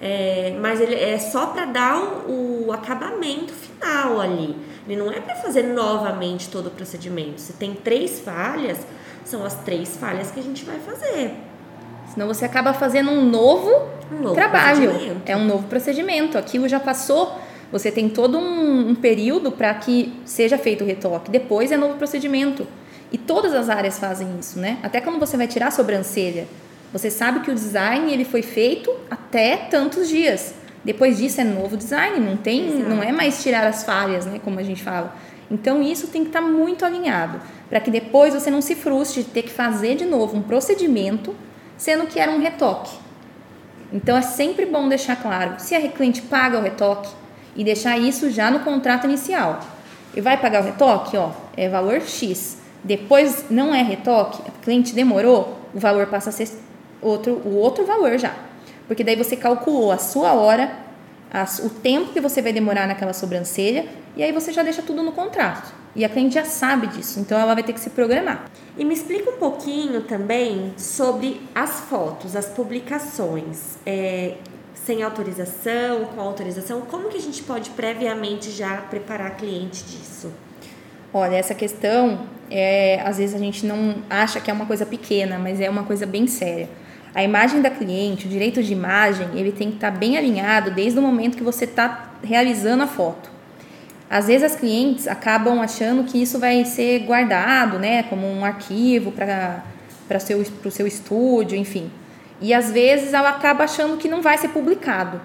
[0.00, 4.56] É, mas ele é só para dar o, o, acabamento final ali.
[4.88, 7.42] Ele não é para fazer novamente todo o procedimento.
[7.42, 8.78] Se tem três falhas,
[9.22, 11.45] são as três falhas que a gente vai fazer.
[12.16, 13.70] Senão você acaba fazendo um novo,
[14.10, 15.20] um novo trabalho.
[15.26, 16.38] É um novo procedimento.
[16.38, 17.38] Aquilo já passou.
[17.70, 21.30] Você tem todo um, um período para que seja feito o retoque.
[21.30, 22.66] Depois é novo procedimento.
[23.12, 24.78] E todas as áreas fazem isso, né?
[24.82, 26.48] Até quando você vai tirar a sobrancelha,
[26.90, 30.54] você sabe que o design ele foi feito até tantos dias.
[30.82, 32.88] Depois disso é novo design, não tem, Exato.
[32.88, 35.14] não é mais tirar as falhas, né, como a gente fala.
[35.50, 39.22] Então isso tem que estar tá muito alinhado, para que depois você não se frustre
[39.22, 41.34] de ter que fazer de novo um procedimento
[41.76, 42.96] sendo que era um retoque.
[43.92, 47.08] Então é sempre bom deixar claro se a cliente paga o retoque
[47.54, 49.60] e deixar isso já no contrato inicial.
[50.14, 52.58] E vai pagar o retoque, ó, é valor X.
[52.82, 56.48] Depois não é retoque, a cliente demorou, o valor passa a ser
[57.02, 58.34] outro, o outro valor já.
[58.86, 60.70] Porque daí você calculou a sua hora,
[61.62, 65.12] o tempo que você vai demorar naquela sobrancelha, e aí você já deixa tudo no
[65.12, 65.74] contrato.
[65.94, 68.50] E a cliente já sabe disso, então ela vai ter que se programar.
[68.76, 73.78] E me explica um pouquinho também sobre as fotos, as publicações.
[73.86, 74.34] É,
[74.74, 80.30] sem autorização, com autorização, como que a gente pode previamente já preparar a cliente disso?
[81.12, 85.38] Olha, essa questão, é, às vezes a gente não acha que é uma coisa pequena,
[85.38, 86.68] mas é uma coisa bem séria.
[87.16, 90.70] A imagem da cliente, o direito de imagem, ele tem que estar tá bem alinhado
[90.70, 93.30] desde o momento que você está realizando a foto.
[94.10, 99.10] Às vezes as clientes acabam achando que isso vai ser guardado, né, como um arquivo
[99.12, 99.64] para
[100.06, 101.90] para seu o seu estúdio, enfim.
[102.38, 105.18] E às vezes ela acaba achando que não vai ser publicado.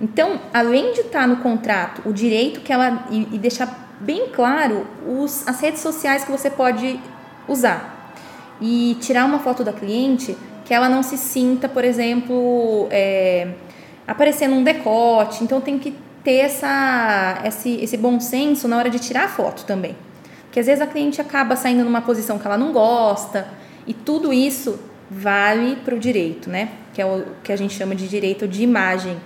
[0.00, 4.28] Então, além de estar tá no contrato o direito que ela e, e deixar bem
[4.28, 7.00] claro os, as redes sociais que você pode
[7.48, 8.12] usar
[8.60, 13.48] e tirar uma foto da cliente que ela não se sinta, por exemplo, é,
[14.06, 15.44] aparecendo um decote.
[15.44, 19.64] Então, tem que ter essa, esse, esse bom senso na hora de tirar a foto
[19.64, 19.94] também.
[20.44, 23.46] Porque às vezes a cliente acaba saindo numa posição que ela não gosta
[23.86, 24.78] e tudo isso
[25.10, 26.70] vale para o direito, né?
[26.94, 29.16] Que é o que a gente chama de direito de imagem.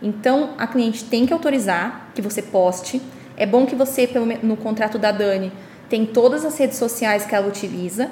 [0.00, 3.00] Então, a cliente tem que autorizar que você poste.
[3.36, 4.08] É bom que você,
[4.42, 5.50] no contrato da Dani,
[5.88, 8.10] tem todas as redes sociais que ela utiliza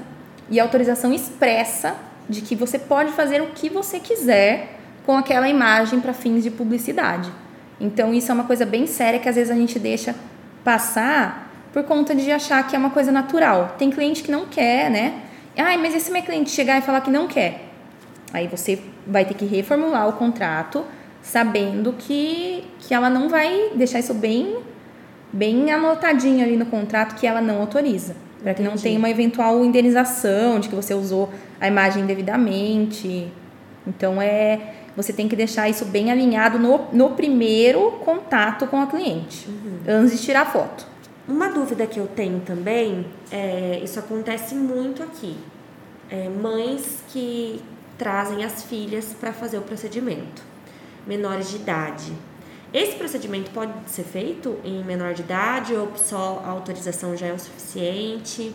[0.50, 1.94] e autorização expressa
[2.28, 6.50] de que você pode fazer o que você quiser com aquela imagem para fins de
[6.50, 7.32] publicidade.
[7.80, 10.14] Então, isso é uma coisa bem séria que às vezes a gente deixa
[10.62, 13.74] passar por conta de achar que é uma coisa natural.
[13.78, 15.22] Tem cliente que não quer, né?
[15.56, 17.68] Ai, mas e se minha cliente chegar e falar que não quer?
[18.32, 20.84] Aí você vai ter que reformular o contrato
[21.20, 24.58] sabendo que, que ela não vai deixar isso bem,
[25.32, 28.16] bem anotadinho ali no contrato que ela não autoriza.
[28.42, 33.30] Para que não tenha uma eventual indenização de que você usou a imagem devidamente.
[33.86, 38.86] Então é você tem que deixar isso bem alinhado no, no primeiro contato com a
[38.86, 39.78] cliente, uhum.
[39.88, 40.86] antes de tirar foto.
[41.26, 45.36] Uma dúvida que eu tenho também, é, isso acontece muito aqui.
[46.10, 47.62] É, mães que
[47.96, 50.42] trazem as filhas para fazer o procedimento,
[51.06, 52.12] menores de idade.
[52.72, 57.32] Esse procedimento pode ser feito em menor de idade ou só a autorização já é
[57.32, 58.54] o suficiente?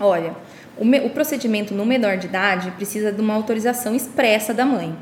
[0.00, 0.34] Olha,
[0.76, 4.96] o, me, o procedimento no menor de idade precisa de uma autorização expressa da mãe.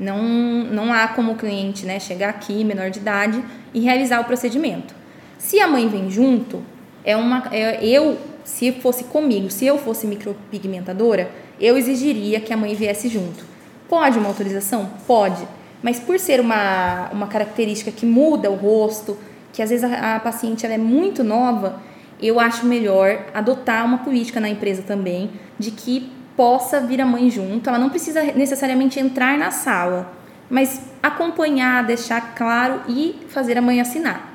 [0.00, 4.24] Não, não há como o cliente né, chegar aqui, menor de idade, e realizar o
[4.24, 4.94] procedimento.
[5.38, 6.62] Se a mãe vem junto,
[7.04, 7.44] é uma.
[7.52, 11.30] É, eu, se fosse comigo, se eu fosse micropigmentadora,
[11.60, 13.44] eu exigiria que a mãe viesse junto.
[13.88, 14.90] Pode uma autorização?
[15.06, 15.46] Pode.
[15.82, 19.16] Mas por ser uma, uma característica que muda o rosto,
[19.52, 21.80] que às vezes a, a paciente ela é muito nova,
[22.20, 27.30] eu acho melhor adotar uma política na empresa também de que possa vir a mãe
[27.30, 27.68] junto.
[27.68, 30.12] Ela não precisa necessariamente entrar na sala,
[30.50, 34.30] mas acompanhar, deixar claro e fazer a mãe assinar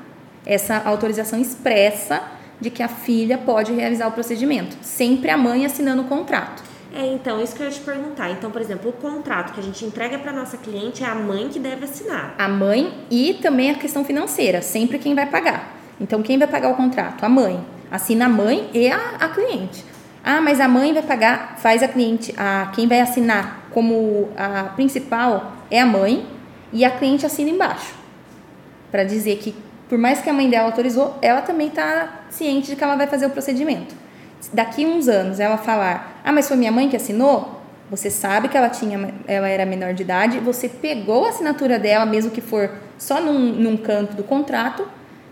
[0.46, 2.22] essa autorização expressa
[2.60, 6.62] de que a filha pode realizar o procedimento, sempre a mãe assinando o contrato.
[6.96, 8.30] É, então, isso que eu ia te perguntar.
[8.30, 11.48] Então, por exemplo, o contrato que a gente entrega para nossa cliente é a mãe
[11.48, 12.34] que deve assinar.
[12.38, 15.76] A mãe e também a questão financeira, sempre quem vai pagar.
[16.00, 17.22] Então, quem vai pagar o contrato?
[17.22, 17.62] A mãe.
[17.90, 19.84] Assina a mãe e a, a cliente.
[20.24, 24.64] Ah, mas a mãe vai pagar, faz a cliente, a quem vai assinar como a
[24.74, 26.26] principal é a mãe
[26.72, 27.94] e a cliente assina embaixo.
[28.90, 29.54] Para dizer que,
[29.88, 33.06] por mais que a mãe dela autorizou, ela também está ciente de que ela vai
[33.06, 33.94] fazer o procedimento.
[34.52, 38.56] Daqui uns anos ela falar: "Ah, mas foi minha mãe que assinou?" Você sabe que
[38.56, 42.68] ela tinha, ela era menor de idade, você pegou a assinatura dela, mesmo que for
[42.98, 44.88] só num, num canto do contrato,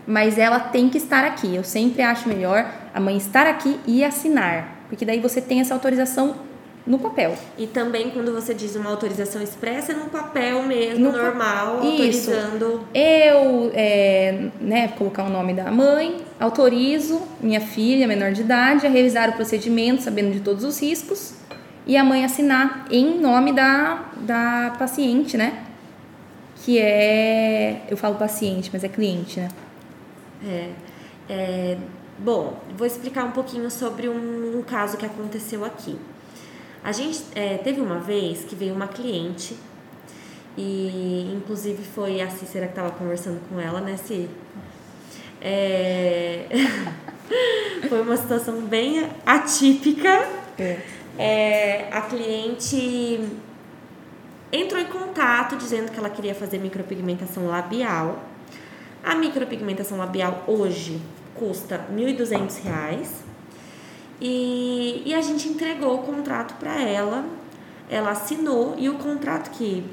[0.07, 1.53] mas ela tem que estar aqui.
[1.53, 5.73] Eu sempre acho melhor a mãe estar aqui e assinar porque daí você tem essa
[5.73, 6.35] autorização
[6.85, 7.35] no papel.
[7.57, 11.85] E também quando você diz uma autorização expressa, é no papel mesmo, no normal, pa...
[11.87, 12.85] autorizando.
[12.93, 18.89] Eu, é, né, colocar o nome da mãe, autorizo minha filha, menor de idade, a
[18.89, 21.33] revisar o procedimento, sabendo de todos os riscos,
[21.87, 25.63] e a mãe assinar em nome da, da paciente, né?
[26.63, 27.81] Que é.
[27.89, 29.49] Eu falo paciente, mas é cliente, né?
[30.47, 30.69] É.
[31.29, 31.77] é
[32.17, 35.97] Bom, vou explicar um pouquinho sobre um, um caso que aconteceu aqui.
[36.85, 39.57] A gente é, teve uma vez que veio uma cliente
[40.55, 44.29] e inclusive foi a Cícera que estava conversando com ela, né, Cí?
[45.41, 46.45] É...
[47.89, 50.29] foi uma situação bem atípica.
[50.59, 50.79] É.
[51.17, 53.19] É, a cliente
[54.51, 58.23] entrou em contato dizendo que ela queria fazer micropigmentação labial.
[59.03, 61.01] A micropigmentação labial hoje
[61.33, 63.25] custa R$ 1.200
[64.19, 67.25] e, e a gente entregou o contrato para ela,
[67.89, 69.83] ela assinou e o contrato que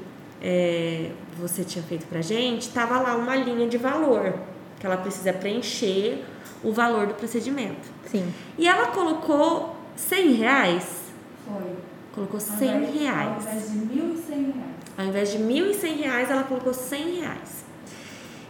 [0.41, 4.33] é, você tinha feito para gente tava lá uma linha de valor
[4.79, 6.23] que ela precisa preencher
[6.63, 7.89] o valor do procedimento.
[8.05, 8.33] Sim.
[8.57, 11.03] E ela colocou 100 reais.
[11.45, 11.75] Foi.
[12.13, 13.47] Colocou 100 ao invés, reais.
[13.47, 14.73] Ao invés de 1.100 reais.
[14.97, 17.65] Ao invés de 1.100 reais, ela colocou 100 reais.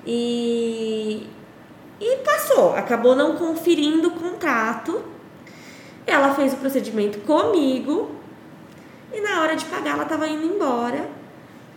[0.05, 1.27] E
[2.01, 5.01] e passou, acabou não conferindo o contrato.
[6.05, 8.11] Ela fez o procedimento comigo
[9.11, 11.09] E na hora de pagar, ela tava indo embora.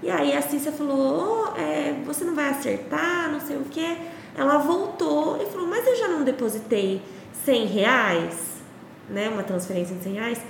[0.02, 3.96] E aí a Cícia falou: oh, é, você não vai acertar, não sei o quê.
[4.36, 7.02] Ela voltou e falou: mas eu já não depositei
[7.44, 8.62] 100 reais,
[9.08, 9.28] né?
[9.28, 10.40] Uma transferência de 100 reais.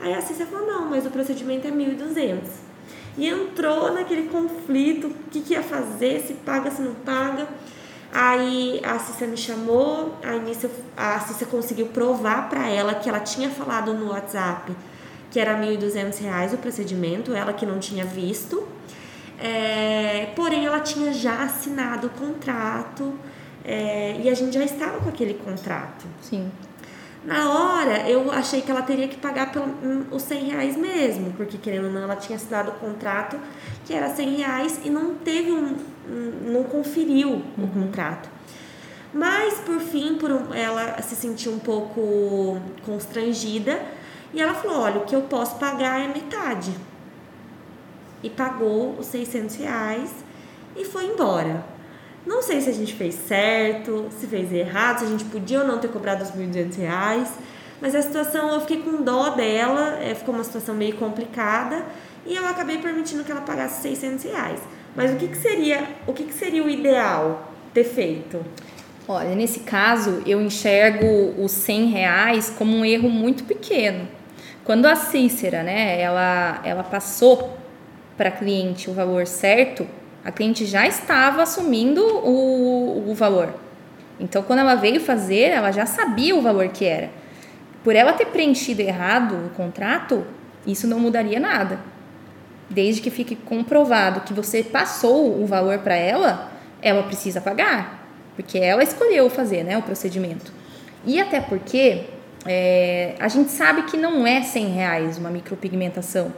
[0.00, 2.38] Aí a Cícia falou: não, mas o procedimento é 1.200.
[3.16, 7.48] E entrou naquele conflito: o que, que ia fazer, se paga, se não paga.
[8.12, 13.20] Aí a Cícia me chamou, a início a Cícia conseguiu provar para ela que ela
[13.20, 14.72] tinha falado no WhatsApp
[15.32, 18.68] que era R$ 1.200 o procedimento, ela que não tinha visto.
[19.38, 23.14] É, porém, ela tinha já assinado o contrato
[23.64, 26.04] é, e a gente já estava com aquele contrato.
[26.20, 26.52] Sim.
[27.24, 31.32] Na hora, eu achei que ela teria que pagar pelo, hum, os 100 reais mesmo,
[31.34, 33.38] porque querendo ou não, ela tinha assinado o contrato
[33.84, 35.76] que era 100 reais e não teve um.
[36.08, 37.64] um não conferiu uhum.
[37.64, 38.28] o contrato.
[39.14, 43.80] Mas, por fim, por um, ela se sentiu um pouco constrangida
[44.34, 46.74] e ela falou: olha, o que eu posso pagar é metade.
[48.22, 50.10] E pagou os 600 reais
[50.76, 51.71] e foi embora.
[52.26, 55.66] Não sei se a gente fez certo, se fez errado, se a gente podia ou
[55.66, 57.28] não ter cobrado os 1.200 reais.
[57.80, 61.84] Mas a situação, eu fiquei com dó dela, é, ficou uma situação meio complicada
[62.24, 64.60] e eu acabei permitindo que ela pagasse 600 reais.
[64.94, 68.44] Mas o que, que seria o que, que seria o ideal ter feito?
[69.08, 74.06] Olha, nesse caso eu enxergo os 100 reais como um erro muito pequeno.
[74.64, 77.58] Quando a Cícera, né, ela, ela passou
[78.16, 79.86] para cliente o valor certo,
[80.24, 83.54] a cliente já estava assumindo o, o valor.
[84.20, 87.10] Então, quando ela veio fazer, ela já sabia o valor que era.
[87.82, 90.24] Por ela ter preenchido errado o contrato,
[90.66, 91.80] isso não mudaria nada.
[92.70, 98.06] Desde que fique comprovado que você passou o valor para ela, ela precisa pagar,
[98.36, 100.52] porque ela escolheu fazer né, o procedimento.
[101.04, 102.04] E até porque
[102.46, 106.32] é, a gente sabe que não é 100 reais uma micropigmentação.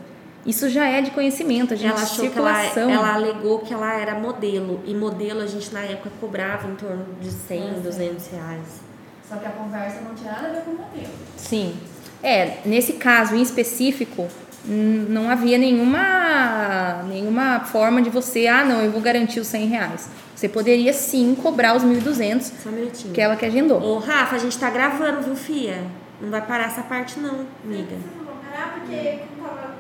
[0.46, 2.86] Isso já é de conhecimento, a gente ela achou circulação.
[2.86, 4.80] Que ela, ela alegou que ela era modelo.
[4.84, 8.80] E modelo a gente na época cobrava em torno de 100, 200 reais.
[9.28, 11.12] Só que a conversa não tinha nada a ver com modelo.
[11.36, 11.74] Sim.
[12.22, 14.28] É, nesse caso em específico,
[14.66, 20.08] não havia nenhuma, nenhuma forma de você, ah, não, eu vou garantir os 100 reais.
[20.34, 23.14] Você poderia sim cobrar os 1.200, Só um minutinho.
[23.14, 23.80] que é ela que agendou.
[23.82, 25.84] Ô, Rafa, a gente tá gravando, viu, Fia?
[26.20, 27.96] Não vai parar essa parte, não, amiga.
[28.16, 29.74] Não vou parar porque como tava.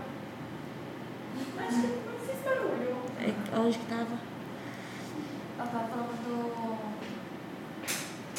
[1.56, 1.82] Mas não
[2.26, 2.96] fez barulho.
[3.13, 3.13] É,
[3.58, 4.06] onde que tava?
[5.58, 6.74] Ela tava falando do.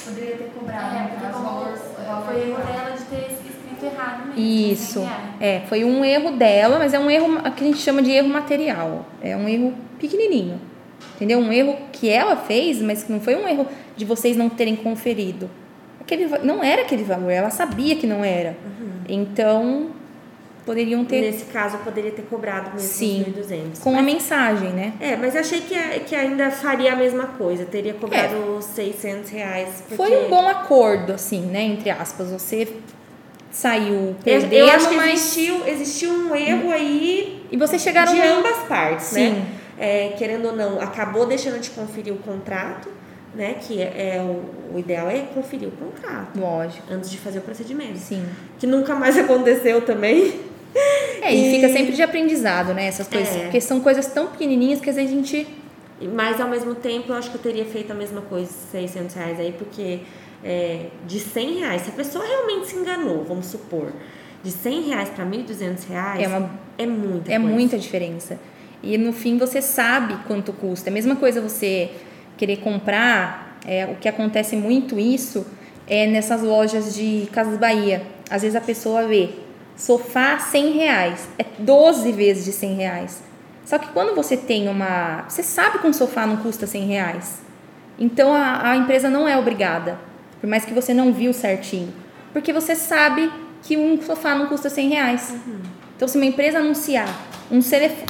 [0.06, 0.96] Poderia ter cobrado.
[0.96, 1.18] É, né?
[1.20, 4.42] porque como foi erro dela de ter escrito errado mesmo.
[4.42, 5.00] Isso.
[5.00, 5.24] sem reais.
[5.40, 8.30] É, foi um erro dela, mas é um erro que a gente chama de erro
[8.30, 9.06] material.
[9.22, 10.60] É um erro pequenininho.
[11.16, 11.40] Entendeu?
[11.40, 14.76] Um erro que ela fez, mas que não foi um erro de vocês não terem
[14.76, 15.50] conferido.
[16.00, 18.56] Aquele, não era aquele valor, ela sabia que não era.
[19.08, 19.90] Então,
[20.66, 23.26] poderiam ter Nesse caso, eu poderia ter cobrado mesmo Sim.
[23.38, 23.80] os 1.200.
[23.82, 24.94] com a mensagem, né?
[25.00, 27.66] É, mas achei que, que ainda faria a mesma coisa.
[27.66, 29.84] Teria cobrado os 600 reais.
[29.88, 29.94] Porque...
[29.94, 29.98] É.
[29.98, 31.62] Foi um bom acordo, assim, né?
[31.62, 32.32] Entre aspas.
[32.32, 32.68] Você
[33.52, 35.14] saiu Eu, perdendo, eu acho que mas...
[35.14, 38.14] existiu, existiu um erro aí E vocês chegaram...
[38.14, 39.30] de ambas partes, Sim.
[39.30, 39.46] né?
[39.78, 42.90] É, querendo ou não, acabou deixando de conferir o contrato,
[43.34, 43.56] né?
[43.62, 47.42] Que é, é o, o ideal é conferir o contrato Lógico, antes de fazer o
[47.42, 47.98] procedimento.
[47.98, 48.26] sim.
[48.58, 50.40] Que nunca mais aconteceu também.
[51.22, 52.86] É, e, E- fica sempre de aprendizado, né?
[52.88, 53.36] Essas coisas.
[53.36, 53.40] É.
[53.44, 55.48] Porque são coisas tão pequenininhas que às vezes a gente...
[56.14, 59.40] Mas ao mesmo tempo eu acho que eu teria feito a mesma coisa, 600 reais
[59.40, 60.00] aí, porque
[60.44, 63.94] é, de 100 reais, se a pessoa realmente se enganou, vamos supor,
[64.44, 67.54] de 100 reais para 1.200 reais É uma- é muita É coisa.
[67.54, 68.38] muita diferença.
[68.84, 70.90] E no fim você sabe quanto custa.
[70.90, 71.90] É a mesma coisa você
[72.38, 75.46] querer comprar, é, o que acontece muito isso
[75.88, 78.04] é nessas lojas de Casas Bahia.
[78.30, 79.30] Às vezes a pessoa vê
[79.76, 83.24] sofá 100 reais, é 12 vezes de 100 reais.
[83.66, 85.26] Só que quando você tem uma.
[85.28, 87.42] Você sabe que um sofá não custa 100 reais.
[87.98, 89.98] Então a, a empresa não é obrigada,
[90.40, 91.94] por mais que você não viu certinho.
[92.32, 93.32] Porque você sabe
[93.64, 95.36] que um sofá não custa 100 reais.
[95.96, 97.08] Então, se uma empresa anunciar
[97.50, 97.60] um,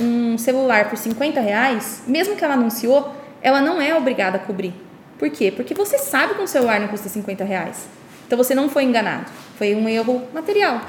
[0.03, 4.73] um celular por 50 reais, mesmo que ela anunciou, ela não é obrigada a cobrir.
[5.19, 5.53] Por quê?
[5.55, 7.87] Porque você sabe que um celular não custa 50 reais.
[8.25, 9.25] Então, você não foi enganado.
[9.57, 10.81] Foi um erro material.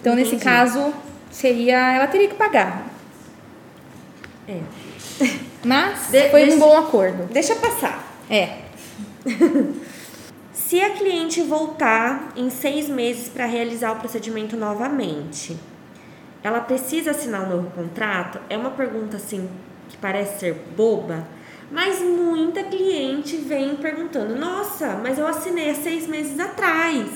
[0.00, 0.44] Então, nesse Entendi.
[0.44, 0.92] caso,
[1.30, 2.86] seria ela teria que pagar.
[4.48, 4.60] É.
[5.64, 7.24] Mas De- foi deixa- um bom acordo.
[7.32, 8.04] Deixa passar.
[8.30, 8.58] É.
[10.52, 15.56] Se a cliente voltar em seis meses para realizar o procedimento novamente,
[16.42, 18.40] ela precisa assinar um novo contrato?
[18.50, 19.48] É uma pergunta assim
[19.88, 21.24] que parece ser boba,
[21.70, 27.08] mas muita cliente vem perguntando: Nossa, mas eu assinei há seis meses atrás.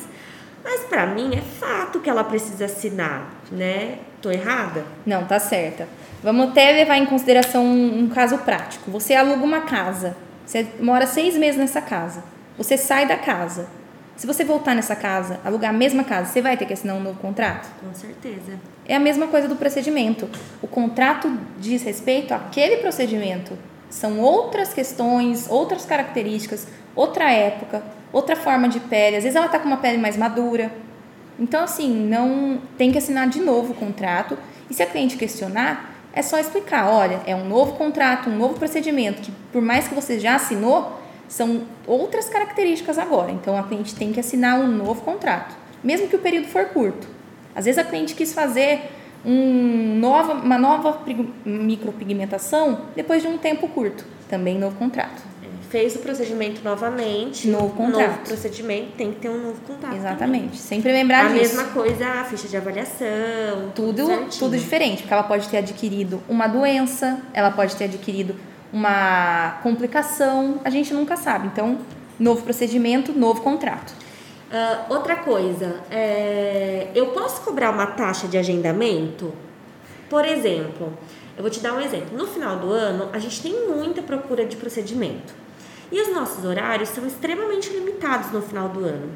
[0.63, 3.99] Mas para mim é fato que ela precisa assinar, né?
[4.21, 4.85] Tô errada?
[5.07, 5.89] Não, tá certa.
[6.23, 8.91] Vamos até levar em consideração um, um caso prático.
[8.91, 10.17] Você aluga uma casa.
[10.45, 12.23] Você mora seis meses nessa casa.
[12.59, 13.69] Você sai da casa.
[14.17, 17.01] Se você voltar nessa casa, alugar a mesma casa, você vai ter que assinar um
[17.01, 17.71] novo contrato?
[17.81, 18.59] Com certeza.
[18.87, 20.29] É a mesma coisa do procedimento.
[20.61, 23.57] O contrato diz respeito àquele procedimento.
[23.89, 27.83] São outras questões, outras características, outra época,
[28.13, 29.17] outra forma de pele.
[29.17, 30.73] Às vezes ela está com uma pele mais madura.
[31.39, 34.37] Então, assim, não tem que assinar de novo o contrato.
[34.69, 38.55] E se a cliente questionar, é só explicar: olha, é um novo contrato, um novo
[38.55, 43.31] procedimento, que por mais que você já assinou, são outras características agora.
[43.31, 47.09] Então, a cliente tem que assinar um novo contrato, mesmo que o período for curto.
[47.55, 48.91] Às vezes, a cliente quis fazer
[49.25, 55.30] um nova, uma nova pig- micropigmentação depois de um tempo curto, também novo contrato.
[55.71, 57.47] Fez o procedimento novamente.
[57.49, 58.09] Novo contrato.
[58.11, 59.97] Novo procedimento, tem que ter um novo contrato.
[59.97, 60.59] Exatamente.
[60.59, 61.03] Sempre também.
[61.03, 61.57] lembrar A disso.
[61.57, 63.71] mesma coisa, a ficha de avaliação.
[63.75, 64.31] tudo, certinho.
[64.31, 68.35] tudo diferente, porque ela pode ter adquirido uma doença, ela pode ter adquirido
[68.73, 71.47] uma complicação, a gente nunca sabe.
[71.47, 71.79] Então,
[72.19, 73.93] novo procedimento, novo contrato.
[74.53, 79.33] Ah, outra coisa, é, eu posso cobrar uma taxa de agendamento?
[80.09, 80.93] Por exemplo,
[81.37, 82.19] eu vou te dar um exemplo.
[82.19, 85.33] No final do ano, a gente tem muita procura de procedimento.
[85.91, 89.11] E os nossos horários são extremamente limitados no final do ano.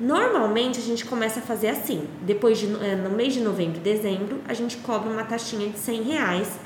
[0.00, 3.80] Normalmente a gente começa a fazer assim: depois de, eh, no mês de novembro e
[3.80, 6.58] dezembro, a gente cobra uma taxinha de 100 reais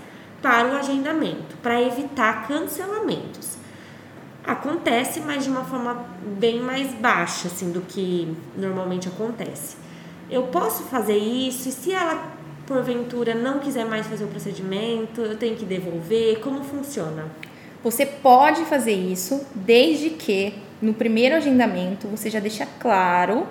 [0.42, 3.56] para o agendamento, para evitar cancelamentos.
[4.44, 6.04] Acontece, mas de uma forma
[6.38, 9.76] bem mais baixa, assim, do que normalmente acontece.
[10.28, 12.32] Eu posso fazer isso e se ela,
[12.66, 16.40] porventura, não quiser mais fazer o procedimento, eu tenho que devolver?
[16.40, 17.26] Como funciona?
[17.82, 23.46] Você pode fazer isso desde que no primeiro agendamento você já deixa claro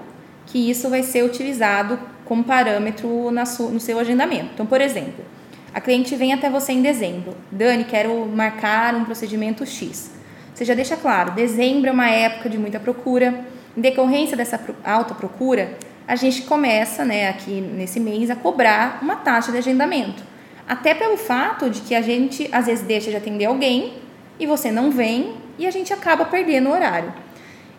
[0.45, 4.51] que isso vai ser utilizado como parâmetro no seu agendamento.
[4.53, 5.25] Então, por exemplo,
[5.73, 7.35] a cliente vem até você em dezembro.
[7.51, 10.11] Dani, quero marcar um procedimento X.
[10.53, 13.45] Você já deixa claro, dezembro é uma época de muita procura.
[13.75, 15.77] Em decorrência dessa alta procura,
[16.07, 20.23] a gente começa, né, aqui nesse mês, a cobrar uma taxa de agendamento.
[20.67, 23.93] Até pelo fato de que a gente às vezes deixa de atender alguém
[24.41, 27.13] e você não vem e a gente acaba perdendo o horário.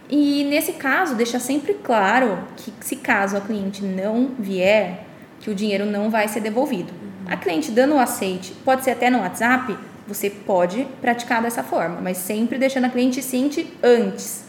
[0.09, 5.05] E nesse caso, deixa sempre claro que se caso a cliente não vier,
[5.41, 6.93] que o dinheiro não vai ser devolvido.
[7.27, 12.01] A cliente dando o aceite, pode ser até no WhatsApp, você pode praticar dessa forma,
[12.01, 14.45] mas sempre deixando a cliente ciente antes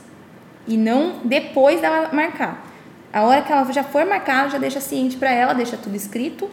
[0.68, 2.64] e não depois dela marcar.
[3.12, 6.48] A hora que ela já for marcar, já deixa ciente para ela, deixa tudo escrito,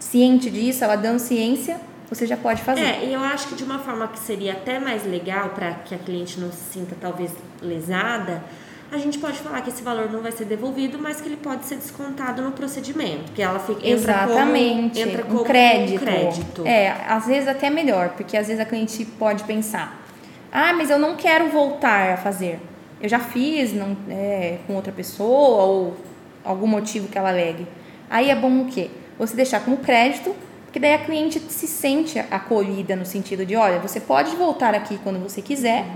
[0.00, 1.80] ciente disso, ela dando ciência,
[2.10, 2.80] você já pode fazer.
[2.80, 5.94] É, e eu acho que de uma forma que seria até mais legal para que
[5.94, 8.42] a cliente não se sinta talvez lesada,
[8.90, 11.66] a gente pode falar que esse valor não vai ser devolvido, mas que ele pode
[11.66, 14.98] ser descontado no procedimento, que ela fica entra Exatamente.
[14.98, 16.02] como, entra um como crédito.
[16.02, 16.66] um crédito.
[16.66, 20.02] É, às vezes até melhor, porque às vezes a cliente pode pensar:
[20.50, 22.58] ah, mas eu não quero voltar a fazer.
[23.00, 25.96] Eu já fiz não, é, com outra pessoa ou
[26.42, 27.66] algum motivo que ela alegue.
[28.08, 28.90] Aí é bom o quê?
[29.18, 30.34] Você deixar como crédito,
[30.68, 35.00] porque daí a cliente se sente acolhida no sentido de: olha, você pode voltar aqui
[35.02, 35.86] quando você quiser,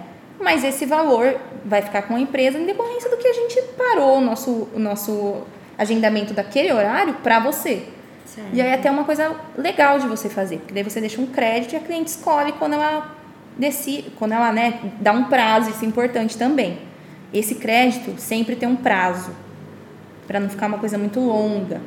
[0.40, 4.16] mas esse valor vai ficar com a empresa em decorrência do que a gente parou
[4.16, 5.42] o nosso, o nosso
[5.76, 7.86] agendamento daquele horário para você.
[8.24, 8.48] Certo.
[8.54, 11.26] E aí é até uma coisa legal de você fazer, porque daí você deixa um
[11.26, 13.14] crédito e a cliente escolhe quando ela
[13.58, 16.78] decide, quando ela né, dá um prazo, isso é importante também.
[17.30, 19.32] Esse crédito sempre tem um prazo,
[20.26, 21.78] para não ficar uma coisa muito longa.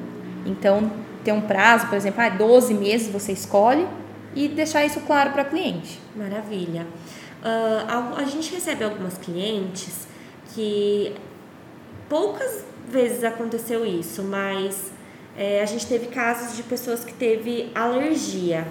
[0.45, 0.91] Então,
[1.25, 3.85] ter um prazo, por exemplo, ah, 12 meses você escolhe
[4.35, 5.99] e deixar isso claro para a cliente.
[6.15, 6.85] Maravilha.
[7.43, 10.07] Ah, al- a gente recebe algumas clientes
[10.53, 11.13] que
[12.07, 14.91] poucas vezes aconteceu isso, mas
[15.37, 18.67] é, a gente teve casos de pessoas que teve alergia.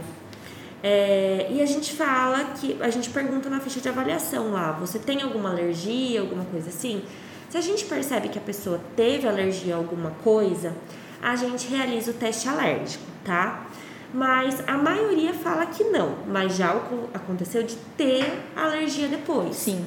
[0.82, 4.98] É, e a gente fala que a gente pergunta na ficha de avaliação lá, você
[4.98, 7.02] tem alguma alergia, alguma coisa assim?
[7.48, 10.74] Se a gente percebe que a pessoa teve alergia a alguma coisa,
[11.24, 13.66] a gente realiza o teste alérgico, tá?
[14.12, 16.70] Mas a maioria fala que não, mas já
[17.14, 19.56] aconteceu de ter alergia depois.
[19.56, 19.86] Sim.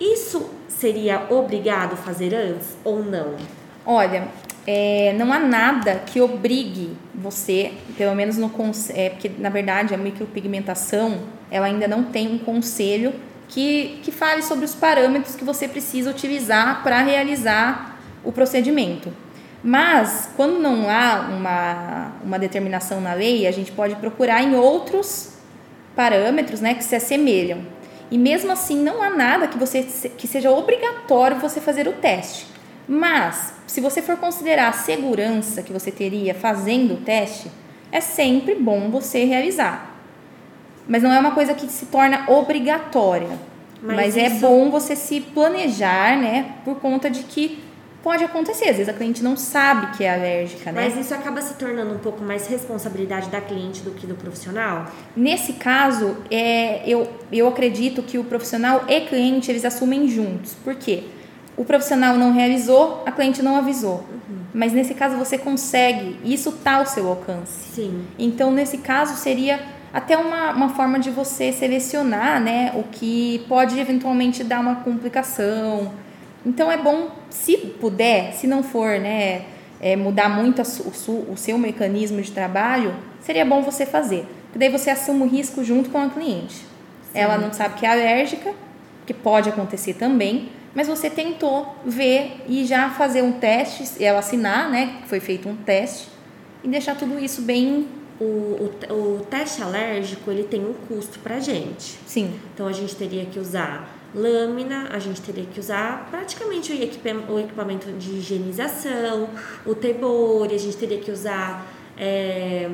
[0.00, 3.36] Isso seria obrigado fazer antes ou não?
[3.84, 4.26] Olha,
[4.66, 8.50] é, não há nada que obrigue você, pelo menos no
[8.94, 13.12] é, porque na verdade a micropigmentação ela ainda não tem um conselho
[13.48, 19.12] que, que fale sobre os parâmetros que você precisa utilizar para realizar o procedimento.
[19.66, 25.32] Mas quando não há uma, uma determinação na lei, a gente pode procurar em outros
[25.96, 27.60] parâmetros né, que se assemelham.
[28.10, 29.82] E mesmo assim, não há nada que, você,
[30.18, 32.46] que seja obrigatório você fazer o teste.
[32.86, 37.50] Mas, se você for considerar a segurança que você teria fazendo o teste,
[37.90, 39.96] é sempre bom você realizar.
[40.86, 43.30] Mas não é uma coisa que se torna obrigatória.
[43.82, 46.56] Mas Mas, é isso- bom você se planejar, né?
[46.66, 47.63] Por conta de que
[48.04, 48.68] pode acontecer.
[48.68, 50.84] Às vezes a cliente não sabe que é alérgica, né?
[50.84, 54.86] Mas isso acaba se tornando um pouco mais responsabilidade da cliente do que do profissional?
[55.16, 60.54] Nesse caso, é, eu, eu acredito que o profissional e cliente eles assumem juntos.
[60.62, 61.04] Por quê?
[61.56, 64.04] O profissional não realizou, a cliente não avisou.
[64.52, 67.74] Mas nesse caso você consegue, isso está ao seu alcance.
[67.74, 68.04] Sim.
[68.18, 69.60] Então, nesse caso, seria
[69.92, 75.92] até uma, uma forma de você selecionar né, o que pode eventualmente dar uma complicação.
[76.44, 79.46] Então, é bom, se puder, se não for né,
[79.80, 84.26] é, mudar muito a o, o seu mecanismo de trabalho, seria bom você fazer.
[84.46, 86.64] Porque daí você assume o risco junto com a cliente.
[87.14, 88.52] Ela não sabe que é alérgica,
[89.06, 94.68] que pode acontecer também, mas você tentou ver e já fazer um teste, ela assinar,
[94.70, 96.08] né, que foi feito um teste,
[96.62, 97.86] e deixar tudo isso bem,
[98.20, 101.98] O, o, o teste alérgico, ele tem um custo pra gente.
[102.06, 106.72] sim, Então, a gente teria que usar lâmina, a gente teria que usar praticamente
[107.28, 109.28] o, equipamento de higienização,
[109.66, 111.66] o tebore, a gente teria que usar
[111.98, 112.68] é,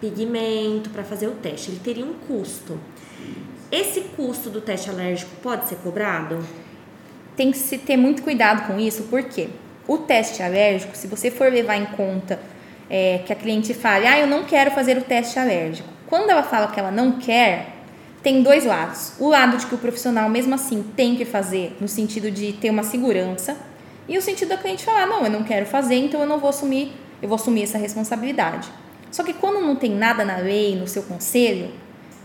[0.00, 1.70] pigmento para fazer o teste.
[1.70, 2.78] Ele teria um custo.
[3.70, 6.38] Esse custo do teste alérgico pode ser cobrado?
[7.38, 9.48] tem que se ter muito cuidado com isso, porque
[9.86, 12.40] o teste alérgico, se você for levar em conta
[12.90, 15.88] é, que a cliente fale, ah, eu não quero fazer o teste alérgico.
[16.08, 17.77] Quando ela fala que ela não quer,
[18.28, 19.12] tem dois lados.
[19.18, 22.68] O lado de que o profissional, mesmo assim, tem que fazer, no sentido de ter
[22.68, 23.56] uma segurança,
[24.06, 26.50] e o sentido da cliente falar, não, eu não quero fazer, então eu não vou
[26.50, 28.68] assumir, eu vou assumir essa responsabilidade.
[29.10, 31.70] Só que quando não tem nada na lei, no seu conselho,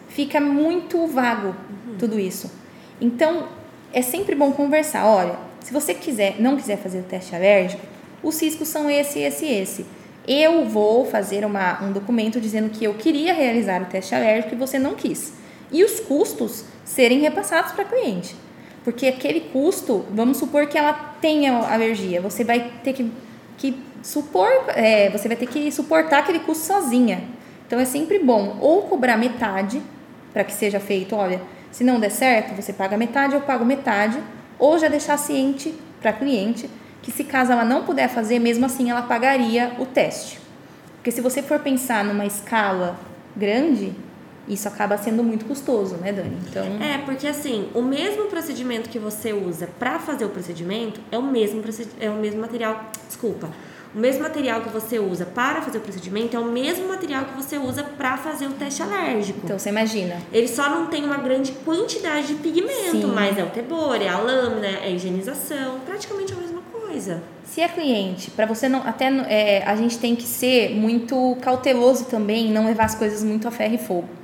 [0.09, 1.55] fica muito vago
[1.97, 2.51] tudo isso.
[2.99, 3.47] Então,
[3.93, 5.05] é sempre bom conversar.
[5.05, 7.81] Olha, se você quiser, não quiser fazer o teste alérgico,
[8.21, 9.85] os riscos são esse, esse, esse.
[10.27, 14.57] Eu vou fazer uma, um documento dizendo que eu queria realizar o teste alérgico e
[14.57, 15.41] você não quis.
[15.73, 18.35] E os custos serem repassados para cliente.
[18.83, 23.11] Porque aquele custo, vamos supor que ela tenha alergia, você vai ter que,
[23.57, 27.23] que supor, é, você vai ter que suportar aquele custo sozinha.
[27.65, 29.81] Então é sempre bom ou cobrar metade
[30.31, 34.21] para que seja feito, olha, se não der certo, você paga metade, eu pago metade,
[34.59, 36.69] ou já deixar ciente para cliente
[37.01, 40.39] que se caso ela não puder fazer, mesmo assim ela pagaria o teste.
[40.95, 42.97] Porque se você for pensar numa escala
[43.35, 43.93] grande,
[44.47, 46.37] isso acaba sendo muito custoso, né, Dani?
[46.49, 51.17] Então, É, porque assim, o mesmo procedimento que você usa para fazer o procedimento é
[51.17, 51.63] o mesmo
[51.99, 53.49] é o mesmo material, desculpa.
[53.95, 57.35] O mesmo material que você usa para fazer o procedimento é o mesmo material que
[57.35, 59.41] você usa para fazer o teste alérgico.
[59.43, 60.17] então você imagina.
[60.31, 63.13] Ele só não tem uma grande quantidade de pigmento, Sim.
[63.13, 67.21] mas é o tebore, é a lâmina, é a higienização, praticamente a mesma coisa.
[67.45, 68.81] Se é cliente, para você não.
[68.81, 73.47] Até é, a gente tem que ser muito cauteloso também, não levar as coisas muito
[73.47, 74.22] a ferro e fogo.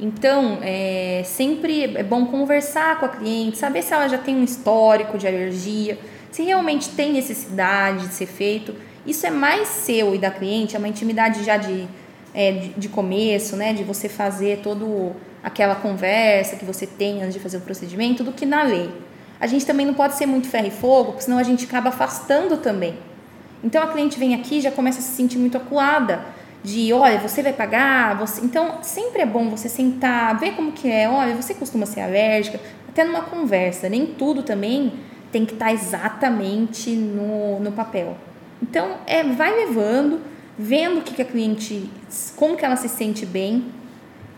[0.00, 4.44] Então, é, sempre é bom conversar com a cliente, saber se ela já tem um
[4.44, 5.98] histórico de alergia,
[6.30, 8.74] se realmente tem necessidade de ser feito.
[9.06, 11.86] Isso é mais seu e da cliente, é uma intimidade já de,
[12.34, 13.72] é, de, começo, né?
[13.72, 18.32] De você fazer toda aquela conversa que você tem antes de fazer o procedimento, do
[18.32, 18.90] que na lei.
[19.38, 21.90] A gente também não pode ser muito ferro e fogo, porque senão a gente acaba
[21.90, 22.96] afastando também.
[23.62, 26.24] Então a cliente vem aqui já começa a se sentir muito acuada
[26.62, 28.40] de, olha, você vai pagar, você...
[28.44, 32.60] então sempre é bom você sentar, ver como que é, olha, você costuma ser alérgica,
[32.88, 34.92] até numa conversa, nem tudo também
[35.32, 38.16] tem que estar exatamente no, no papel.
[38.62, 40.20] Então é, vai levando,
[40.56, 41.90] vendo o que, que a cliente,
[42.36, 43.64] como que ela se sente bem,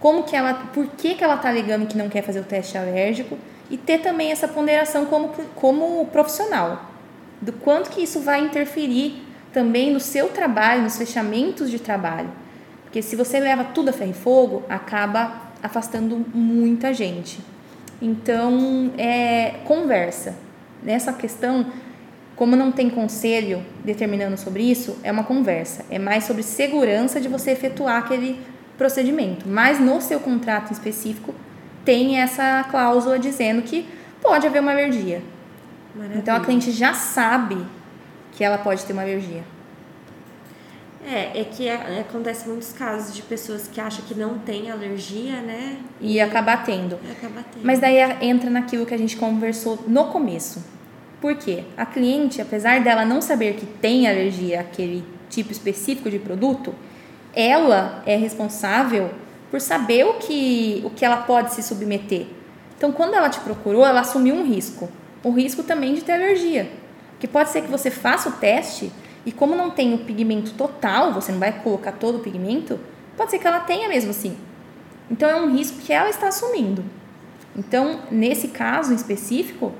[0.01, 2.79] como que ela, por que, que ela está alegando que não quer fazer o teste
[2.79, 3.37] alérgico
[3.71, 6.91] e ter também essa ponderação como, como profissional
[7.41, 9.24] do quanto que isso vai interferir
[9.55, 12.29] também no seu trabalho, nos fechamentos de trabalho.
[12.83, 17.39] Porque se você leva tudo a ferro e fogo, acaba afastando muita gente.
[18.03, 20.35] Então, é, conversa.
[20.83, 21.67] Nessa questão,
[22.37, 25.85] como não tem conselho determinando sobre isso, é uma conversa.
[25.89, 28.41] É mais sobre segurança de você efetuar aquele
[28.77, 29.49] procedimento.
[29.49, 31.33] Mas no seu contrato específico,
[31.85, 33.87] tem essa cláusula dizendo que
[34.21, 35.23] pode haver uma alergia.
[35.95, 36.19] Maravilha.
[36.19, 37.57] Então a cliente já sabe
[38.35, 39.43] que ela pode ter uma alergia.
[41.07, 45.41] É, é que é- acontece muitos casos de pessoas que acham que não tem alergia,
[45.43, 45.79] né?
[46.01, 46.99] E acabar tendo.
[47.05, 47.65] E acaba tendo.
[47.65, 50.65] Mas daí entra naquilo que a gente conversou no começo.
[51.21, 51.65] Por quê?
[51.77, 56.75] A cliente, apesar dela não saber que tem alergia àquele tipo específico de produto,
[57.35, 59.11] ela é responsável
[59.51, 62.27] por saber o que, o que ela pode se submeter.
[62.77, 64.89] Então, quando ela te procurou, ela assumiu um risco.
[65.23, 66.71] O risco também de ter alergia.
[67.25, 68.93] Porque pode ser que você faça o teste
[69.25, 72.79] E como não tem o pigmento total, você não vai colocar todo o pigmento,
[73.17, 74.37] pode ser que ela tenha mesmo assim.
[75.11, 76.85] Então é um risco que ela está assumindo.
[77.57, 79.73] Então, nesse caso em específico,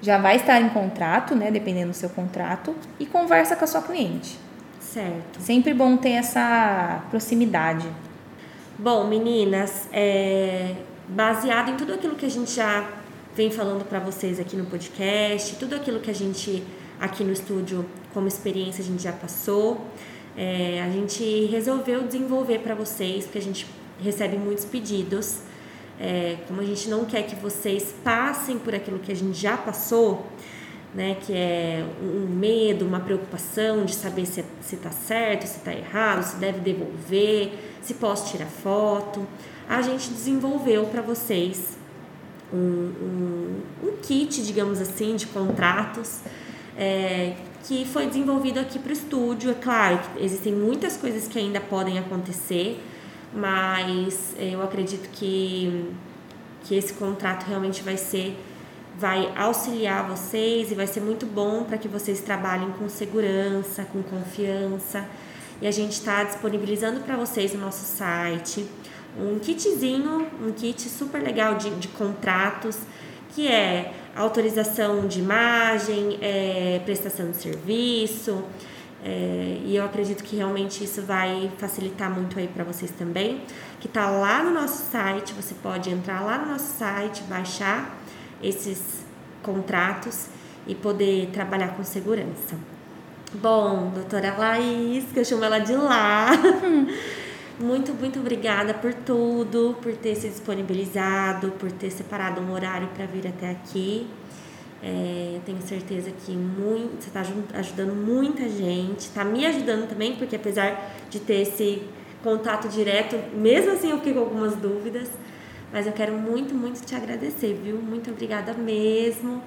[0.00, 3.82] já vai estar em contrato, né, dependendo do seu contrato, e conversa com a sua
[3.82, 4.38] cliente.
[4.78, 5.40] Certo.
[5.40, 7.88] Sempre bom ter essa proximidade.
[8.78, 10.76] Bom, meninas, é,
[11.08, 12.88] baseado em tudo aquilo que a gente já
[13.34, 16.62] vem falando para vocês aqui no podcast, tudo aquilo que a gente
[17.00, 19.86] aqui no estúdio, como experiência, a gente já passou,
[20.36, 23.66] é, a gente resolveu desenvolver para vocês, porque a gente
[24.02, 25.38] recebe muitos pedidos.
[25.98, 29.56] É, como a gente não quer que vocês passem por aquilo que a gente já
[29.56, 30.26] passou,
[30.92, 36.22] né, que é um medo, uma preocupação de saber se está certo, se está errado,
[36.22, 39.26] se deve devolver, se posso tirar foto,
[39.68, 41.76] a gente desenvolveu para vocês
[42.52, 46.20] um, um, um, kit, digamos assim, de contratos
[46.76, 49.50] é, que foi desenvolvido aqui para o estúdio.
[49.50, 52.80] É claro que existem muitas coisas que ainda podem acontecer,
[53.32, 55.90] mas eu acredito que,
[56.64, 58.36] que esse contrato realmente vai ser
[58.98, 64.02] vai auxiliar vocês e vai ser muito bom para que vocês trabalhem com segurança, com
[64.02, 65.04] confiança.
[65.60, 68.66] E a gente está disponibilizando para vocês no nosso site
[69.18, 72.78] um kitzinho, um kit super legal de, de contratos,
[73.34, 78.44] que é autorização de imagem, é, prestação de serviço,
[79.04, 83.42] é, e eu acredito que realmente isso vai facilitar muito aí para vocês também,
[83.78, 87.94] que tá lá no nosso site, você pode entrar lá no nosso site, baixar
[88.42, 89.04] esses
[89.42, 90.28] contratos
[90.66, 92.56] e poder trabalhar com segurança.
[93.34, 96.30] Bom, doutora Laís, que eu chamo ela de lá.
[97.58, 103.06] Muito, muito obrigada por tudo, por ter se disponibilizado, por ter separado um horário para
[103.06, 104.08] vir até aqui.
[104.82, 107.22] É, tenho certeza que muito, você está
[107.58, 111.82] ajudando muita gente, está me ajudando também, porque apesar de ter esse
[112.22, 115.08] contato direto, mesmo assim eu fiquei com algumas dúvidas,
[115.72, 117.76] mas eu quero muito, muito te agradecer, viu?
[117.76, 119.42] Muito obrigada mesmo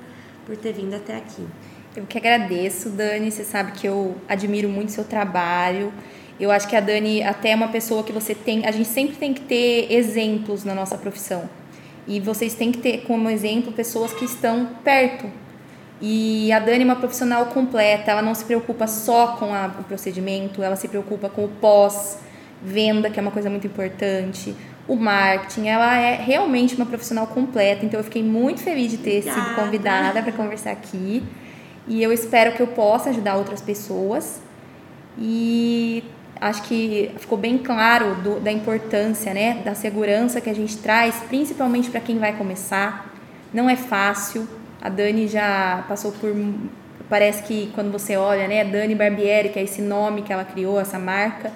[0.45, 1.45] por ter vindo até aqui.
[1.95, 3.31] Eu que agradeço, Dani.
[3.31, 5.91] Você sabe que eu admiro muito seu trabalho.
[6.39, 8.65] Eu acho que a Dani até é uma pessoa que você tem.
[8.65, 11.49] A gente sempre tem que ter exemplos na nossa profissão.
[12.07, 15.29] E vocês têm que ter como exemplo pessoas que estão perto.
[15.99, 19.83] E a Dani é uma profissional completa, ela não se preocupa só com a, o
[19.83, 24.55] procedimento, ela se preocupa com o pós-venda, que é uma coisa muito importante,
[24.87, 29.17] o marketing, ela é realmente uma profissional completa, então eu fiquei muito feliz de ter
[29.19, 29.41] Obrigada.
[29.41, 31.23] sido convidada para conversar aqui.
[31.87, 34.41] E eu espero que eu possa ajudar outras pessoas.
[35.17, 36.03] E
[36.41, 41.15] acho que ficou bem claro do, da importância, né, da segurança que a gente traz,
[41.27, 43.13] principalmente para quem vai começar.
[43.53, 44.47] Não é fácil.
[44.81, 46.33] A Dani já passou por
[47.09, 50.79] parece que quando você olha, né, Dani Barbieri, que é esse nome que ela criou,
[50.79, 51.51] essa marca,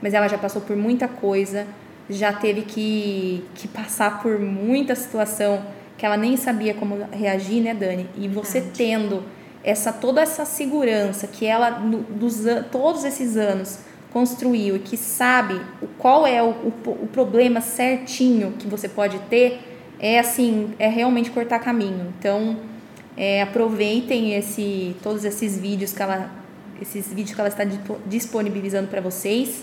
[0.00, 1.66] mas ela já passou por muita coisa,
[2.08, 5.62] já teve que, que passar por muita situação
[5.96, 8.08] que ela nem sabia como reagir, né, Dani?
[8.16, 9.22] E você tendo
[9.62, 13.80] essa toda essa segurança que ela dos todos esses anos
[14.12, 15.60] construiu e que sabe
[15.98, 19.60] qual é o, o, o, problema certinho que você pode ter,
[19.98, 22.12] é assim, é realmente cortar caminho.
[22.18, 22.56] Então,
[23.16, 26.30] é, aproveitem esse, todos esses vídeos que ela,
[26.80, 27.64] esses vídeos que ela está
[28.06, 29.62] disponibilizando para vocês.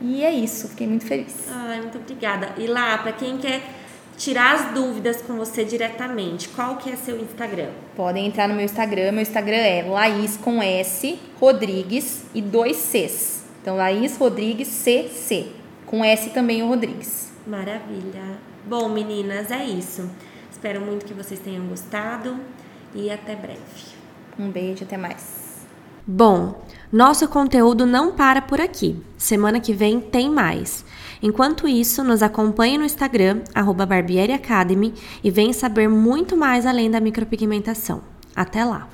[0.00, 1.34] E é isso, fiquei muito feliz.
[1.50, 2.50] Ai, muito obrigada.
[2.56, 3.62] E lá, para quem quer
[4.16, 7.70] tirar as dúvidas com você diretamente, qual que é seu Instagram?
[7.96, 9.12] Podem entrar no meu Instagram.
[9.12, 13.43] Meu Instagram é Laís com S, Rodrigues e dois Cs.
[13.64, 15.46] Então, Laís Rodrigues CC.
[15.86, 17.32] Com S também o Rodrigues.
[17.46, 18.36] Maravilha.
[18.66, 20.10] Bom, meninas, é isso.
[20.52, 22.36] Espero muito que vocês tenham gostado
[22.94, 23.56] e até breve.
[24.38, 25.64] Um beijo, até mais.
[26.06, 26.62] Bom,
[26.92, 29.02] nosso conteúdo não para por aqui.
[29.16, 30.84] Semana que vem tem mais.
[31.22, 34.92] Enquanto isso, nos acompanhe no Instagram, arroba Barbieri Academy,
[35.22, 38.02] e venha saber muito mais além da micropigmentação.
[38.36, 38.86] Até lá!